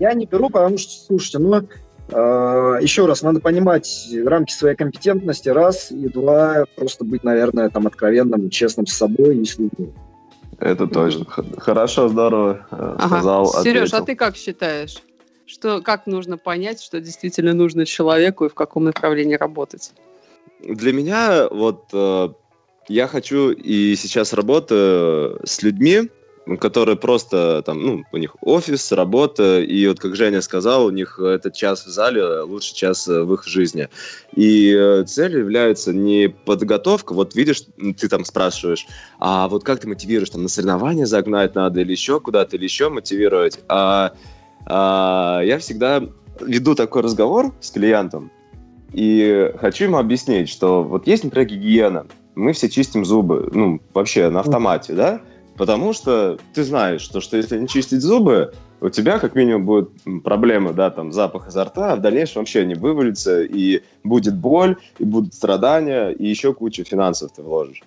[0.00, 5.48] Я не беру, потому что, слушайте, ну, э, еще раз, надо понимать рамки своей компетентности,
[5.48, 9.92] раз, и два, просто быть, наверное, там откровенным, честным с собой и с людьми.
[10.58, 11.26] Это точно.
[11.58, 13.06] Хорошо, здорово э, ага.
[13.06, 13.46] сказал.
[13.62, 15.02] Сереж, а ты как считаешь?
[15.44, 19.92] Что, как нужно понять, что действительно нужно человеку и в каком направлении работать?
[20.60, 22.28] Для меня вот э,
[22.88, 26.08] я хочу и сейчас работаю с людьми,
[26.60, 31.18] которые просто там, ну, у них офис, работа, и вот как Женя сказал, у них
[31.18, 33.88] этот час в зале лучший час в их жизни.
[34.36, 37.64] И э, цель является не подготовка, вот видишь,
[37.98, 38.86] ты там спрашиваешь,
[39.18, 42.90] а вот как ты мотивируешь, там, на соревнования загнать надо или еще куда-то, или еще
[42.90, 44.12] мотивировать, а,
[44.66, 46.04] а я всегда
[46.40, 48.30] веду такой разговор с клиентом,
[48.92, 52.06] и хочу ему объяснить, что вот есть, например, гигиена,
[52.36, 55.20] мы все чистим зубы, ну, вообще на автомате, да?
[55.56, 59.90] Потому что ты знаешь, что, что если не чистить зубы, у тебя как минимум будет
[60.22, 64.76] проблема, да, там, запах изо рта, а в дальнейшем вообще не вывалится, и будет боль,
[64.98, 67.82] и будут страдания, и еще кучу финансов ты вложишь.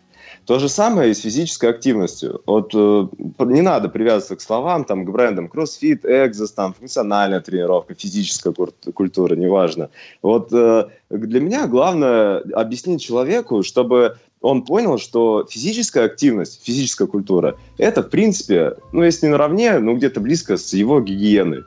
[0.46, 2.42] То же самое и с физической активностью.
[2.46, 3.08] Вот э,
[3.40, 8.54] не надо привязываться к словам, там, к брендам CrossFit, Exos, там, функциональная тренировка, физическая
[8.94, 9.90] культура, неважно.
[10.22, 17.58] Вот э, для меня главное объяснить человеку, чтобы он понял, что физическая активность, физическая культура,
[17.78, 21.64] это, в принципе, ну, если не наравне, ну, где-то близко с его гигиеной,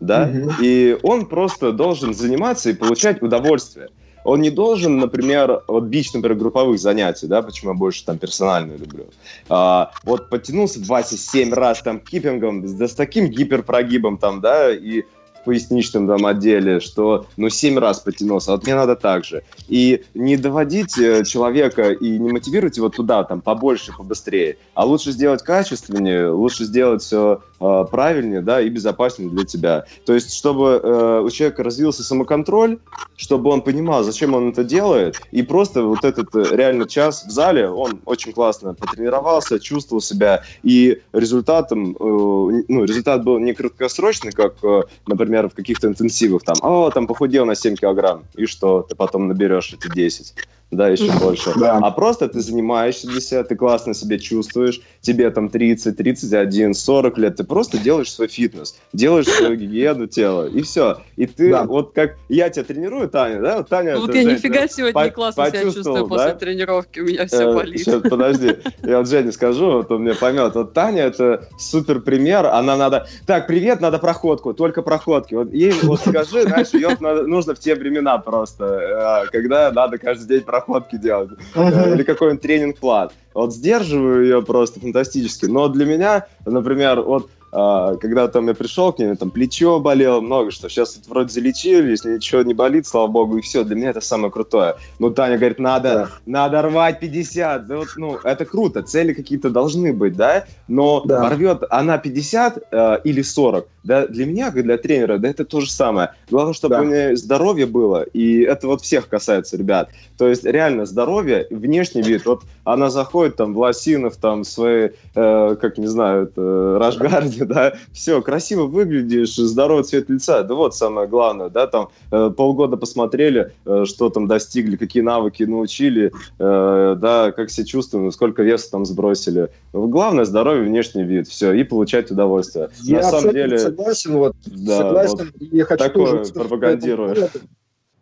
[0.00, 0.52] да, угу.
[0.60, 3.88] и он просто должен заниматься и получать удовольствие.
[4.22, 8.78] Он не должен, например, вот бич, например, групповых занятий, да, почему я больше там персональную
[8.78, 9.06] люблю.
[9.48, 15.04] А, вот подтянулся Вася 7 раз там кипингом, да с таким гиперпрогибом там, да, и
[15.40, 19.42] в поясничном там отделе, что ну семь раз потянулся, а вот мне надо так же.
[19.68, 25.12] И не доводить э, человека и не мотивировать его туда, там, побольше, побыстрее, а лучше
[25.12, 29.84] сделать качественнее, лучше сделать все э, правильнее, да, и безопаснее для тебя.
[30.06, 32.78] То есть, чтобы э, у человека развился самоконтроль,
[33.16, 37.30] чтобы он понимал, зачем он это делает, и просто вот этот э, реально час в
[37.30, 44.32] зале, он очень классно потренировался, чувствовал себя, и результатом, э, ну, результат был не краткосрочный,
[44.32, 48.82] как, э, например, в каких-то интенсивах, там, о, там похудел на 7 килограмм, и что,
[48.82, 50.34] ты потом наберешь эти 10
[50.70, 51.52] да, еще больше.
[51.58, 51.78] Да.
[51.82, 57.18] А просто ты занимаешься для себя, ты классно себя чувствуешь, тебе там 30, 31, 40
[57.18, 60.98] лет, ты просто делаешь свой фитнес, делаешь свою гигиену тела, и все.
[61.16, 61.64] И ты, да.
[61.64, 63.98] вот как я тебя тренирую, Таня, да, вот Таня...
[63.98, 66.04] Вот я нифига сегодня по- не классно себя чувствую да?
[66.04, 67.80] после тренировки, у меня все э, болит.
[67.80, 70.54] Сейчас, подожди, я вот Жене скажу, вот он мне поймет.
[70.54, 73.08] Вот Таня это супер пример, она надо...
[73.26, 75.34] Так, привет, надо проходку, только проходки.
[75.34, 80.28] Вот ей вот скажи, знаешь, ее нужно в те времена просто, э, когда надо каждый
[80.28, 81.94] день проходку проходки делать, uh-huh.
[81.94, 83.10] или какой-нибудь тренинг-план.
[83.34, 85.46] Вот сдерживаю ее просто фантастически.
[85.46, 90.50] Но для меня, например, вот когда там я пришел к ней, там плечо болело, много
[90.50, 90.68] что.
[90.68, 93.64] Сейчас вроде залечили, если ничего не болит, слава богу, и все.
[93.64, 94.76] Для меня это самое крутое.
[94.98, 96.10] Ну, Таня говорит, надо, да.
[96.26, 97.66] надо рвать 50.
[97.66, 100.44] Да вот, ну, это круто, цели какие-то должны быть, да?
[100.68, 101.22] Но да.
[101.22, 105.60] порвет она 50 э, или 40, да, для меня, как для тренера, да, это то
[105.60, 106.12] же самое.
[106.30, 106.80] Главное, чтобы да.
[106.82, 109.90] у нее здоровье было, и это вот всех касается, ребят.
[110.18, 115.56] То есть реально здоровье, внешний вид, вот она заходит там в лосинов, там свои, э,
[115.60, 116.78] как не знаю, это,
[117.40, 122.30] рашгарде, да, все, красиво выглядишь, здоровый цвет лица, да вот самое главное, да, там э,
[122.36, 128.42] полгода посмотрели, э, что там достигли, какие навыки научили, э, да, как себя чувствуем, сколько
[128.42, 129.50] веса там сбросили.
[129.72, 132.70] Главное здоровье, внешний вид, все, и получать удовольствие.
[132.82, 137.16] Я На самом деле, согласен, вот, да, согласен, вот я хочу такое тоже пропагандирую.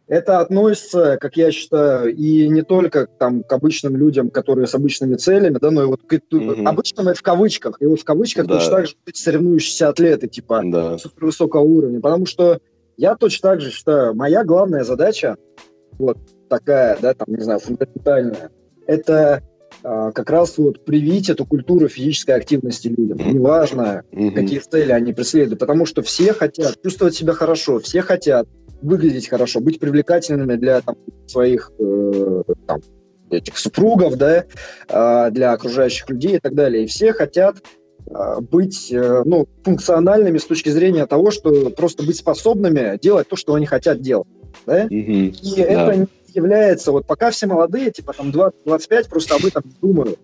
[0.08, 5.16] Это относится, как я считаю, и не только там, к обычным людям, которые с обычными
[5.16, 6.66] целями, да, но и вот к угу.
[6.66, 7.76] обычным это в кавычках.
[7.80, 8.54] И вот в кавычках да.
[8.54, 10.96] точно так же соревнующиеся атлеты, типа да.
[10.96, 12.00] супервысокого уровня.
[12.00, 12.58] Потому что
[12.96, 15.36] я точно так же считаю, моя главная задача,
[15.98, 16.16] вот
[16.48, 18.50] такая, да, там, не знаю, фундаментальная,
[18.86, 19.42] это
[19.82, 23.18] а, как раз вот привить эту культуру физической активности людям.
[23.18, 24.30] Неважно, mm-hmm.
[24.32, 28.48] какие цели они преследуют, потому что все хотят чувствовать себя хорошо, все хотят
[28.82, 32.80] выглядеть хорошо, быть привлекательными для там, своих э, там,
[33.30, 34.44] этих супругов, да,
[34.88, 36.84] э, для окружающих людей и так далее.
[36.84, 37.56] И все хотят
[38.06, 43.36] э, быть э, ну, функциональными с точки зрения того, что просто быть способными делать то,
[43.36, 44.28] что они хотят делать.
[44.66, 44.86] Да?
[44.86, 45.40] Mm-hmm.
[45.42, 45.62] И да.
[45.62, 50.18] это не является, вот пока все молодые, типа там 20-25, просто об этом думают.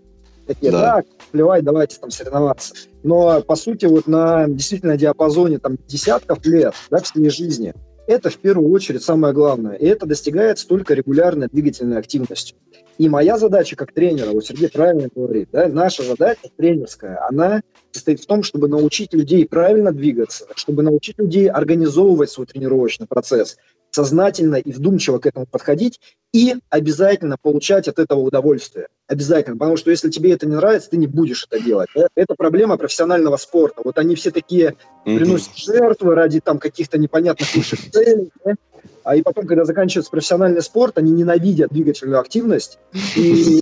[0.46, 0.96] Такие, да.
[0.96, 2.74] да, плевать, давайте там соревноваться.
[3.02, 7.72] Но, по сути, вот на действительно диапазоне там десятков лет, да, всей жизни,
[8.06, 9.76] это в первую очередь самое главное.
[9.76, 12.56] И это достигается только регулярной двигательной активностью.
[12.98, 18.20] И моя задача как тренера, вот Сергей правильно говорит, да, наша задача тренерская, она состоит
[18.20, 23.56] в том, чтобы научить людей правильно двигаться, чтобы научить людей организовывать свой тренировочный процесс,
[23.94, 26.00] сознательно и вдумчиво к этому подходить
[26.32, 28.88] и обязательно получать от этого удовольствие.
[29.06, 29.56] Обязательно.
[29.56, 31.88] Потому что если тебе это не нравится, ты не будешь это делать.
[32.16, 33.82] Это проблема профессионального спорта.
[33.84, 34.74] Вот они все такие
[35.04, 38.32] приносят жертвы ради там каких-то непонятных высших целей.
[38.44, 38.54] Да?
[39.04, 42.80] А и потом, когда заканчивается профессиональный спорт, они ненавидят двигательную активность.
[43.14, 43.60] И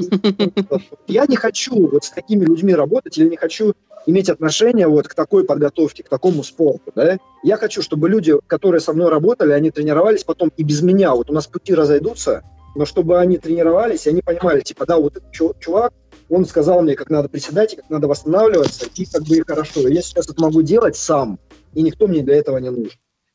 [1.09, 3.75] я не хочу вот с такими людьми работать или не хочу
[4.07, 7.19] иметь отношение вот к такой подготовке, к такому спорту, да.
[7.43, 11.15] Я хочу, чтобы люди, которые со мной работали, они тренировались потом и без меня.
[11.15, 12.43] Вот у нас пути разойдутся,
[12.75, 15.93] но чтобы они тренировались, и они понимали, типа, да, вот этот чувак,
[16.29, 19.87] он сказал мне, как надо приседать, и как надо восстанавливаться, и как бы и хорошо.
[19.89, 21.39] Я сейчас это могу делать сам,
[21.75, 22.93] и никто мне для этого не нужен.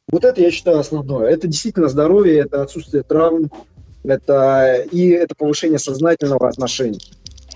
[0.10, 1.30] Вот это, я считаю, основное.
[1.30, 3.52] Это действительно здоровье, это отсутствие травм,
[4.04, 7.00] это и это повышение сознательного отношения.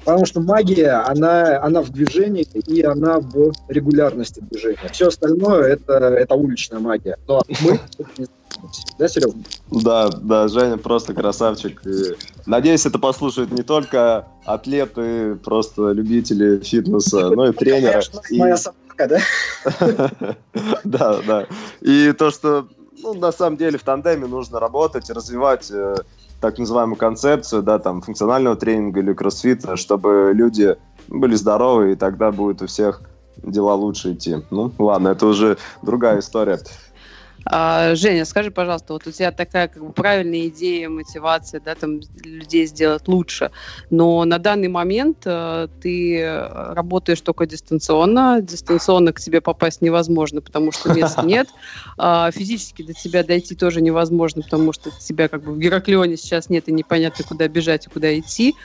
[0.04, 4.90] Потому что магия, она, она в движении и она в регулярности движения.
[4.92, 7.18] Все остальное это, это уличная магия.
[7.28, 7.80] Но мы
[8.98, 9.34] да, Серега?
[9.70, 11.82] Да, да, Женя просто красавчик.
[11.86, 18.02] И, надеюсь, это послушают не только атлеты, просто любители фитнеса, но и тренеры.
[18.32, 19.20] Моя собака, да?
[20.84, 21.48] Да, да.
[21.82, 22.68] И то, что
[23.04, 25.96] ну, на самом деле в тандеме нужно работать, развивать э,
[26.42, 30.76] так называемую концепцию, да, там, функционального тренинга или кроссфита, чтобы люди
[31.08, 33.02] были здоровы, и тогда будет у всех
[33.38, 34.38] дела лучше идти.
[34.50, 36.60] Ну, ладно, это уже другая история.
[37.46, 42.02] А, Женя, скажи, пожалуйста, вот у тебя такая как бы правильная идея, мотивация, да, там
[42.24, 43.52] людей сделать лучше,
[43.90, 50.72] но на данный момент э, ты работаешь только дистанционно, дистанционно к тебе попасть невозможно, потому
[50.72, 51.48] что мест нет,
[51.98, 56.50] а физически до тебя дойти тоже невозможно, потому что тебя как бы в Гераклионе сейчас
[56.50, 58.56] нет и непонятно, куда бежать и куда идти.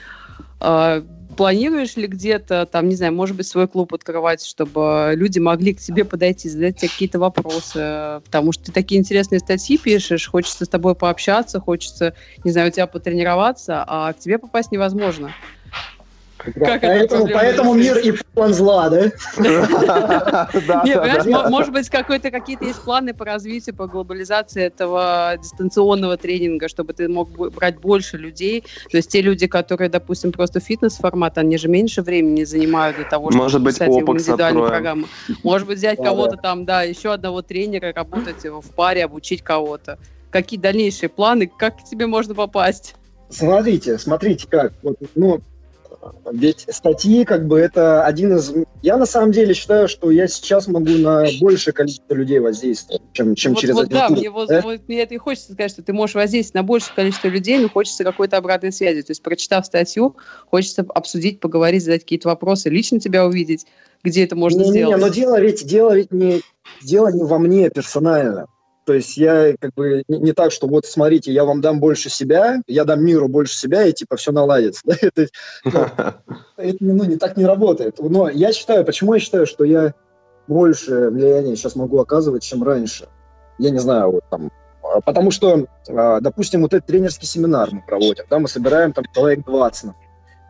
[0.59, 1.03] А,
[1.37, 5.79] планируешь ли где-то, там, не знаю, может быть, свой клуб открывать, чтобы люди могли к
[5.81, 10.69] тебе подойти, задать тебе какие-то вопросы, потому что ты такие интересные статьи пишешь, хочется с
[10.69, 12.13] тобой пообщаться, хочется,
[12.43, 15.35] не знаю, у тебя потренироваться, а к тебе попасть невозможно.
[16.37, 19.11] Как поэтому, поэтому мир и полон зла, да?
[20.83, 27.09] Нет, может быть, какие-то есть планы по развитию, по глобализации этого дистанционного тренинга, чтобы ты
[27.09, 28.63] мог брать больше людей.
[28.91, 33.31] То есть те люди, которые, допустим, просто фитнес-формат, они же меньше времени занимают для того,
[33.31, 35.07] чтобы может быть, индивидуальную программу.
[35.43, 39.97] Может быть, взять кого-то там, да, еще одного тренера, работать в паре, обучить кого-то.
[40.29, 42.95] Какие дальнейшие планы, как к тебе можно попасть?
[43.29, 44.73] Смотрите, смотрите как.
[44.83, 45.41] Вот, ну,
[46.31, 48.53] ведь статьи, как бы, это один из...
[48.81, 53.35] Я на самом деле считаю, что я сейчас могу на большее количество людей воздействовать, чем,
[53.35, 54.61] чем вот, через вот, один да, мне, вот, да?
[54.61, 57.69] Вот, мне это и хочется сказать, что ты можешь воздействовать на большее количество людей, но
[57.69, 59.01] хочется какой-то обратной связи.
[59.01, 60.15] То есть, прочитав статью,
[60.49, 63.65] хочется обсудить, поговорить, задать какие-то вопросы, лично тебя увидеть,
[64.03, 64.95] где это можно не, сделать.
[64.95, 66.41] Не, но дело ведь, дело ведь не,
[66.81, 68.47] дело не во мне персонально.
[68.87, 72.09] То есть я как бы не, не так, что вот смотрите, я вам дам больше
[72.09, 74.81] себя, я дам миру больше себя, и типа все наладится.
[74.85, 74.95] Да?
[75.01, 75.27] Это,
[75.65, 75.71] ну,
[76.57, 77.99] это ну, не так не работает.
[77.99, 79.93] Но я считаю, почему я считаю, что я
[80.47, 83.09] больше влияния сейчас могу оказывать, чем раньше.
[83.59, 87.83] Я не знаю, вот там, а, потому что, а, допустим, вот этот тренерский семинар мы
[87.85, 89.91] проводим, да, мы собираем там человек 20,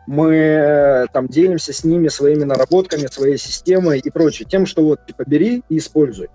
[0.06, 5.04] мы э, там делимся с ними своими наработками, своей системой и прочее, тем, что вот
[5.06, 6.28] типа бери и используй.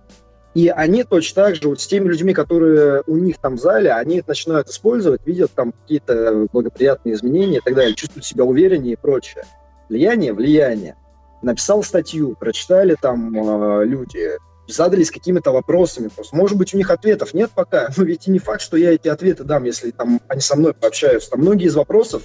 [0.54, 3.91] И они точно так же вот с теми людьми, которые у них там в зале,
[3.91, 8.93] они это начинают использовать, видят там какие-то благоприятные изменения и так далее, чувствуют себя увереннее
[8.93, 9.45] и прочее.
[9.89, 10.95] Влияние, влияние.
[11.41, 14.38] Написал статью, прочитали там э, люди,
[14.68, 16.10] задались какими-то вопросами.
[16.10, 18.93] Просто, может быть, у них ответов нет пока, но ведь и не факт, что я
[18.93, 21.32] эти ответы дам, если там они со мной пообщаются.
[21.32, 22.24] Там многие из вопросов,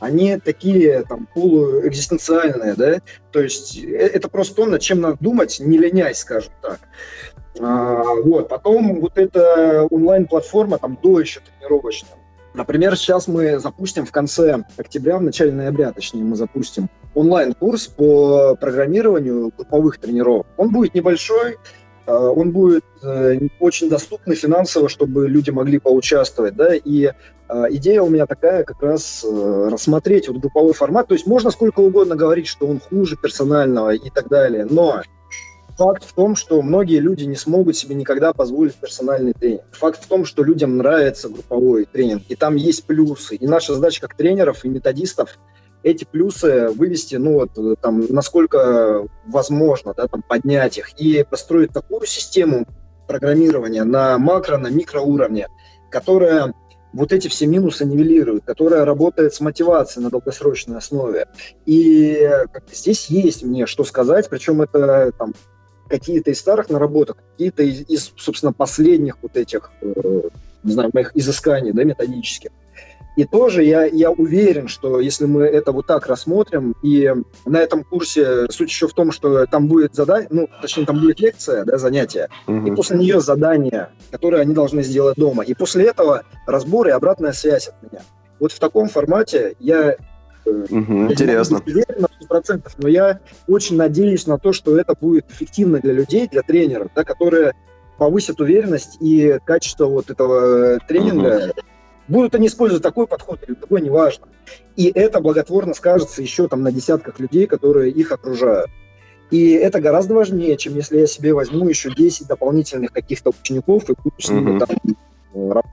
[0.00, 3.00] они такие там полуэкзистенциальные, да,
[3.32, 6.80] то есть э, это просто то, над чем надо думать, не ленясь, скажем так.
[7.58, 8.48] А, вот.
[8.48, 12.20] Потом вот эта онлайн-платформа, там, до еще тренировочная,
[12.52, 18.56] Например, сейчас мы запустим в конце октября, в начале ноября, точнее, мы запустим онлайн-курс по
[18.56, 20.46] программированию групповых тренировок.
[20.56, 21.58] Он будет небольшой,
[22.06, 27.12] э, он будет э, очень доступный финансово, чтобы люди могли поучаствовать, да, и
[27.48, 31.78] э, идея у меня такая как раз рассмотреть вот групповой формат, то есть можно сколько
[31.78, 35.02] угодно говорить, что он хуже персонального и так далее, но
[35.80, 39.62] факт в том, что многие люди не смогут себе никогда позволить персональный тренинг.
[39.72, 43.36] Факт в том, что людям нравится групповой тренинг, и там есть плюсы.
[43.36, 45.38] И наша задача как тренеров и методистов
[45.82, 52.04] эти плюсы вывести, ну вот там, насколько возможно, да, там, поднять их и построить такую
[52.04, 52.66] систему
[53.08, 55.48] программирования на макро, на микроуровне,
[55.90, 56.52] которая
[56.92, 61.26] вот эти все минусы нивелирует, которая работает с мотивацией на долгосрочной основе.
[61.64, 62.30] И
[62.70, 65.32] здесь есть мне что сказать, причем это там,
[65.90, 70.22] какие-то из старых наработок, какие-то из, из, собственно, последних вот этих, э,
[70.62, 72.50] не знаю, моих изысканий, да, методических.
[73.16, 77.12] И тоже я, я уверен, что если мы это вот так рассмотрим, и
[77.44, 81.20] на этом курсе суть еще в том, что там будет задание, ну, точнее, там будет
[81.20, 82.68] лекция, да, занятие, угу.
[82.68, 85.42] и после нее задание, которое они должны сделать дома.
[85.42, 88.02] И после этого разбор и обратная связь от меня.
[88.38, 89.96] Вот в таком формате я
[90.50, 91.60] Угу, интересно.
[91.98, 96.42] на 100%, но я очень надеюсь на то, что это будет эффективно для людей, для
[96.42, 97.54] тренеров, да, которые
[97.98, 101.46] повысят уверенность и качество вот этого тренинга.
[101.46, 101.62] Угу.
[102.08, 104.26] Будут они использовать такой подход или другой, неважно.
[104.74, 108.70] И это благотворно скажется еще там на десятках людей, которые их окружают.
[109.30, 113.94] И это гораздо важнее, чем если я себе возьму еще 10 дополнительных каких-то учеников и
[113.94, 114.68] буду с ними там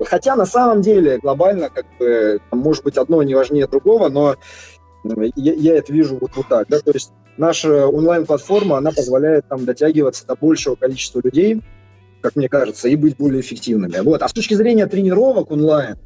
[0.06, 4.36] Хотя на самом деле глобально, как бы, может быть, одно не важнее другого, но
[5.04, 6.68] я, я это вижу вот, вот так.
[6.68, 6.80] Да?
[6.80, 11.62] То есть наша онлайн-платформа, она позволяет там дотягиваться до большего количества людей,
[12.22, 14.00] как мне кажется, и быть более эффективными.
[14.04, 14.22] Вот.
[14.22, 15.98] А с точки зрения тренировок онлайн,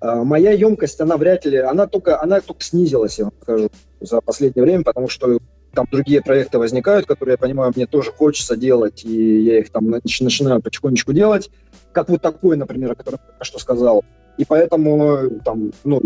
[0.00, 3.68] а, моя емкость, она вряд ли, она только, она только снизилась, я вам скажу,
[4.00, 5.38] за последнее время, потому что
[5.74, 9.90] там другие проекты возникают, которые, я понимаю, мне тоже хочется делать, и я их там
[9.90, 11.50] начинаю потихонечку делать
[11.96, 14.04] как вот такой, например, о котором я что сказал.
[14.36, 16.02] И поэтому там, ну,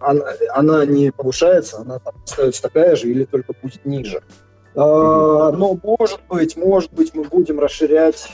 [0.00, 4.22] она, она не повышается, она там остается такая же или только будет ниже.
[4.74, 8.30] А, но может быть, может быть, мы будем расширять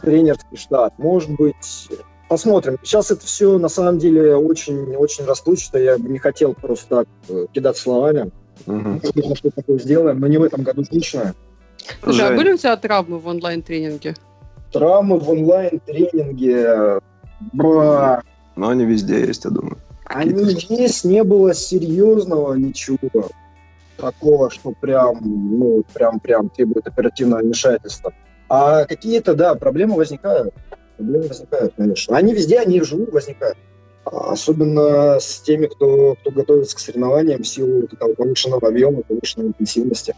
[0.00, 1.88] тренерский штат, может быть,
[2.28, 2.78] посмотрим.
[2.84, 5.80] Сейчас это все на самом деле очень, очень расплывчато.
[5.80, 8.30] Я бы не хотел просто так э, кидать словами.
[8.68, 9.34] Угу.
[9.34, 11.34] Что такое сделаем, но не в этом году точно.
[12.04, 14.14] Слушай, а были у тебя травмы в онлайн-тренинге?
[14.74, 17.00] Травмы в онлайн-тренинге...
[17.52, 19.78] Но они везде есть, я думаю.
[20.04, 22.98] Они есть, не было серьезного ничего
[23.96, 28.12] такого, что прям, ну, прям, прям требует оперативного вмешательства.
[28.48, 30.52] А какие-то, да, проблемы возникают.
[30.96, 32.16] Проблемы возникают, конечно.
[32.16, 33.56] Они везде, они вживую возникают.
[34.04, 40.14] Особенно с теми, кто, кто готовится к соревнованиям в силу такого повышенного объема, повышенной интенсивности.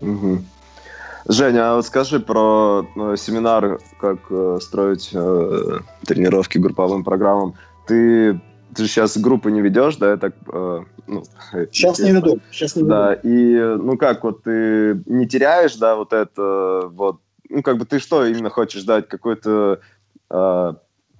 [0.00, 0.38] Угу.
[1.28, 7.54] Женя, а вот скажи про э, семинар, как э, строить э, тренировки групповым программам.
[7.86, 8.40] Ты,
[8.74, 10.10] ты же сейчас группы не ведешь, да?
[10.10, 11.24] Я так, э, ну,
[11.72, 12.38] сейчас не веду.
[12.52, 12.90] Сейчас не веду.
[12.90, 17.16] Да, и ну как, вот ты не теряешь, да, вот это, вот,
[17.48, 19.80] ну как бы ты что именно хочешь дать, какую-то
[20.30, 20.74] э,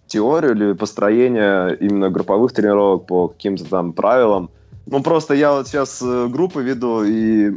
[0.07, 4.50] теорию или построение именно групповых тренировок по каким-то там правилам?
[4.86, 7.57] Ну просто я вот сейчас э, группы веду, и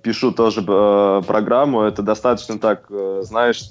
[0.00, 3.62] пишу тоже э, программу, это достаточно так, э, знаешь,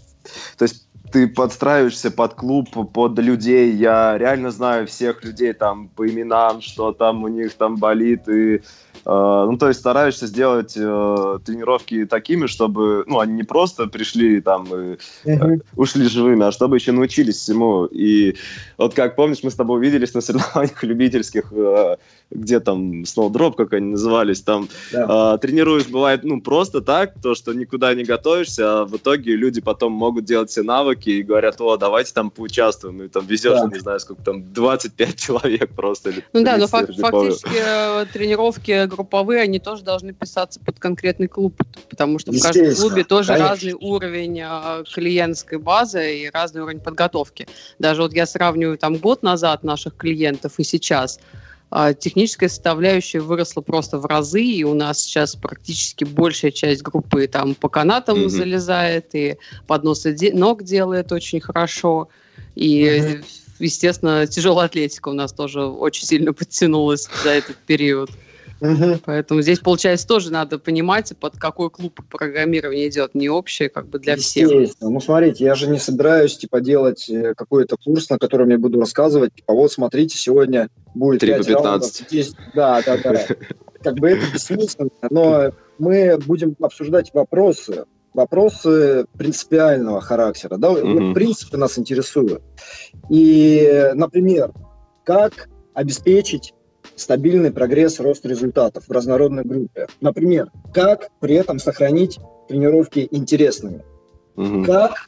[0.57, 3.73] то есть ты подстраиваешься под клуб, под людей.
[3.73, 8.27] Я реально знаю всех людей там по именам, что там у них там болит.
[8.29, 8.61] И, э,
[9.05, 14.65] ну, то есть стараешься сделать э, тренировки такими, чтобы, ну, они не просто пришли там
[14.73, 17.85] и э, ушли живыми, а чтобы еще научились всему.
[17.85, 18.37] И
[18.77, 21.97] вот как помнишь, мы с тобой увиделись на соревнованиях любительских э,
[22.31, 25.35] где там Snowdrop, как они назывались, там да.
[25.35, 29.61] э, тренируешь, бывает, ну, просто так, то, что никуда не готовишься, а в итоге люди
[29.61, 33.67] потом могут делать все навыки и говорят, о, давайте там поучаствуем, и там везешь, да.
[33.67, 36.11] не знаю, сколько там, 25 человек просто.
[36.11, 41.27] Или ну да, но фак- фактически э, тренировки групповые, они тоже должны писаться под конкретный
[41.27, 43.49] клуб, потому что в каждом клубе тоже конечно.
[43.49, 47.47] разный уровень э, клиентской базы и разный уровень подготовки.
[47.77, 51.40] Даже вот я сравниваю там год назад наших клиентов и сейчас– а,
[51.99, 57.55] техническая составляющая выросла просто в разы, и у нас сейчас практически большая часть группы там
[57.55, 58.29] по канатам mm-hmm.
[58.29, 62.09] залезает, и подносы де- ног делает очень хорошо,
[62.55, 63.25] и, mm-hmm.
[63.59, 68.11] естественно, тяжелая атлетика у нас тоже очень сильно подтянулась за этот период.
[68.61, 68.99] Угу.
[69.05, 73.97] Поэтому здесь, получается, тоже надо понимать, под какой клуб программирования идет, не общее, как бы
[73.97, 74.51] для всех.
[74.79, 78.79] Ну, смотрите, я же не собираюсь, типа, делать э, какой-то курс, на котором я буду
[78.79, 82.07] рассказывать, типа, вот, смотрите, сегодня будет 3 по 15.
[82.07, 83.25] Здесь, да, да, да.
[83.81, 91.57] Как бы это бессмысленно, но мы будем обсуждать вопросы, вопросы принципиального характера, да, вот принципы
[91.57, 92.43] нас интересуют.
[93.09, 94.51] И, например,
[95.03, 96.53] как обеспечить
[96.95, 99.87] стабильный прогресс, рост результатов в разнородной группе.
[99.99, 103.83] Например, как при этом сохранить тренировки интересными.
[104.35, 104.65] Угу.
[104.65, 105.07] Как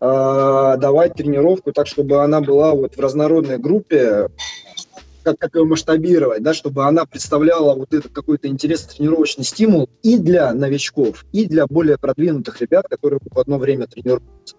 [0.00, 4.28] э, давать тренировку так, чтобы она была вот в разнородной группе,
[5.22, 10.18] как, как ее масштабировать, да, чтобы она представляла вот этот какой-то интересный тренировочный стимул и
[10.18, 14.56] для новичков, и для более продвинутых ребят, которые в одно время тренируются.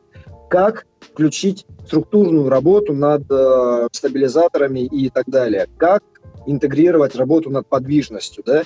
[0.49, 5.67] Как включить структурную работу над э, стабилизаторами и так далее.
[5.78, 6.03] Как
[6.45, 8.63] интегрировать работу над подвижностью, да,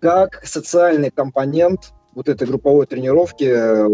[0.00, 3.88] как социальный компонент вот этой групповой тренировки э,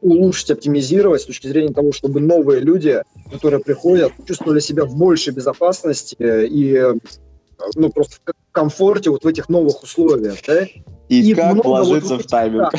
[0.00, 5.32] улучшить, оптимизировать с точки зрения того, чтобы новые люди, которые приходят, чувствовали себя в большей
[5.32, 6.94] безопасности и э,
[7.74, 10.38] ну, просто в комфорте вот в этих новых условиях.
[10.46, 10.62] Да?
[11.08, 12.72] И, и как вложиться вот, в тайминг.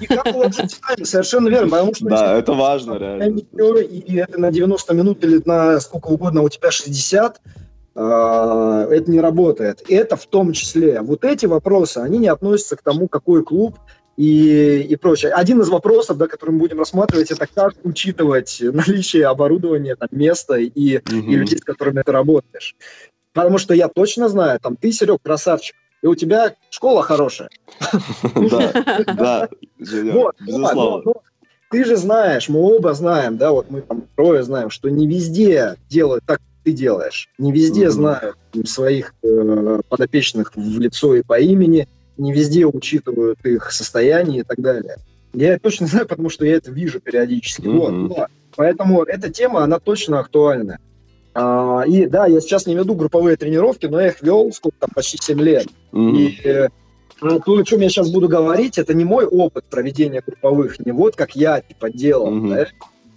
[0.00, 1.70] И как вложиться в тайминг, совершенно верно.
[1.70, 3.40] Потому что, да, это важно, реально.
[3.82, 7.60] И это на 90 минут или на сколько угодно, у тебя 60, а,
[7.98, 9.82] это не работает.
[9.88, 11.00] Это в том числе.
[11.00, 13.76] Вот эти вопросы, они не относятся к тому, какой клуб
[14.16, 15.32] и, и прочее.
[15.32, 20.56] Один из вопросов, да, который мы будем рассматривать, это как учитывать наличие оборудования, там, места
[20.56, 21.16] и, угу.
[21.16, 22.76] и людей, с которыми ты работаешь.
[23.32, 27.50] Потому что я точно знаю, там, ты, Серег, красавчик, и у тебя школа хорошая.
[28.34, 28.72] Да,
[29.14, 31.14] да, безусловно.
[31.70, 35.76] Ты же знаешь, мы оба знаем, да, вот мы там трое знаем, что не везде
[35.88, 37.28] делают так, ты делаешь.
[37.38, 41.88] Не везде знают своих э, подопечных в лицо и по имени,
[42.18, 44.96] не везде учитывают их состояние и так далее.
[45.32, 47.62] Я точно знаю, потому что я это вижу периодически.
[47.62, 47.78] Mm-hmm.
[47.78, 50.78] Вот, но, поэтому эта тема, она точно актуальна.
[51.34, 54.90] А, и да, я сейчас не веду групповые тренировки, но я их вел сколько там,
[54.94, 55.68] почти 7 лет.
[55.92, 56.16] Mm-hmm.
[56.16, 56.68] И э,
[57.20, 61.16] то, о чем я сейчас буду говорить, это не мой опыт проведения групповых, не вот
[61.16, 62.48] как я типа делал, mm-hmm.
[62.50, 62.66] да,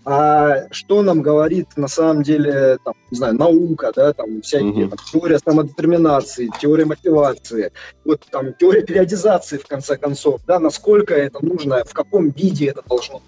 [0.04, 4.90] а что нам говорит на самом деле, там, не знаю, наука, да, там всякие, mm-hmm.
[4.90, 7.72] там, теория самодетерминации, теория мотивации,
[8.04, 12.82] вот там теория периодизации, в конце концов, да, насколько это нужно, в каком виде это
[12.88, 13.24] должно быть.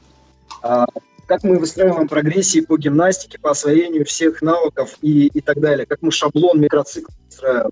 [0.64, 0.86] А,
[1.28, 6.02] как мы выстраиваем прогрессии по гимнастике, по освоению всех навыков и, и так далее, как
[6.02, 7.72] мы шаблон микроцикл выстраиваем.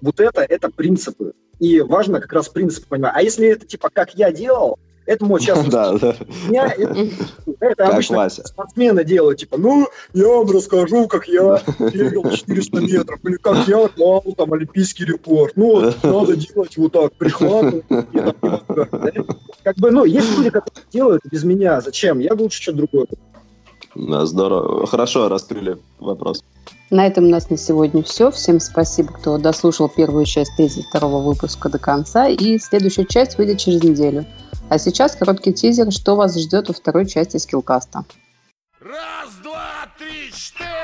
[0.00, 1.32] Вот это, это принципы.
[1.58, 3.12] И важно как раз принципы понимать.
[3.14, 6.16] А если это типа как я делал, это мой частный да, да.
[6.48, 7.08] Меня, это,
[7.60, 8.46] это обычно Вася.
[8.46, 13.88] спортсмены делают, типа, ну, я вам расскажу, как я бегал 400 метров, или как я
[13.88, 15.56] клал там олимпийский рекорд.
[15.56, 17.84] Ну, вот, надо делать вот так, прихватывать.
[19.62, 21.80] Как бы, ну, есть люди, которые делают без меня.
[21.80, 22.18] Зачем?
[22.18, 23.06] Я лучше что-то другое.
[23.94, 24.86] Да, здорово.
[24.86, 26.42] Хорошо раскрыли вопрос.
[26.90, 28.30] На этом у нас на сегодня все.
[28.30, 32.28] Всем спасибо, кто дослушал первую часть 32 выпуска до конца.
[32.28, 34.24] И следующая часть выйдет через неделю.
[34.68, 38.04] А сейчас короткий тизер, что вас ждет во второй части скиллкаста.
[38.80, 40.75] Раз, два, три, четыре!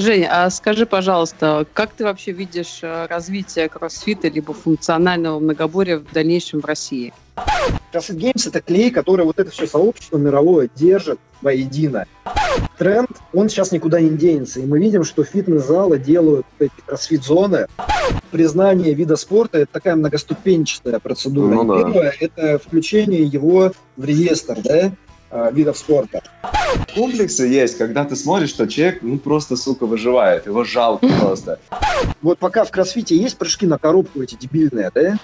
[0.00, 6.10] Женя, а скажи, пожалуйста, как ты вообще видишь э, развитие кроссфита либо функционального многоборья в
[6.10, 7.12] дальнейшем в России?
[7.92, 12.06] CrossFit Games— это клей, который вот это все сообщество мировое держит воедино.
[12.78, 14.60] Тренд, он сейчас никуда не денется.
[14.60, 17.66] И мы видим, что фитнес-залы делают эти кроссфит-зоны.
[18.30, 21.54] Признание вида спорта– это такая многоступенчатая процедура.
[21.54, 21.84] Ну, да.
[21.84, 24.92] Первое– это включение его в реестр, да?
[25.30, 26.22] Э, видов спорта.
[26.94, 31.58] Комплексы есть, когда ты смотришь, что человек, ну, просто, сука, выживает, его жалко просто.
[32.22, 35.16] Вот пока в кроссфите есть прыжки на коробку эти дебильные, да?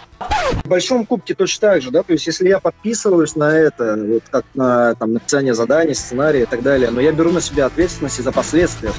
[0.64, 4.22] В большом кубке точно так же, да, то есть если я подписываюсь на это, вот
[4.30, 8.22] как на там, написание заданий, сценария и так далее, но я беру на себя ответственность
[8.22, 8.92] за последствия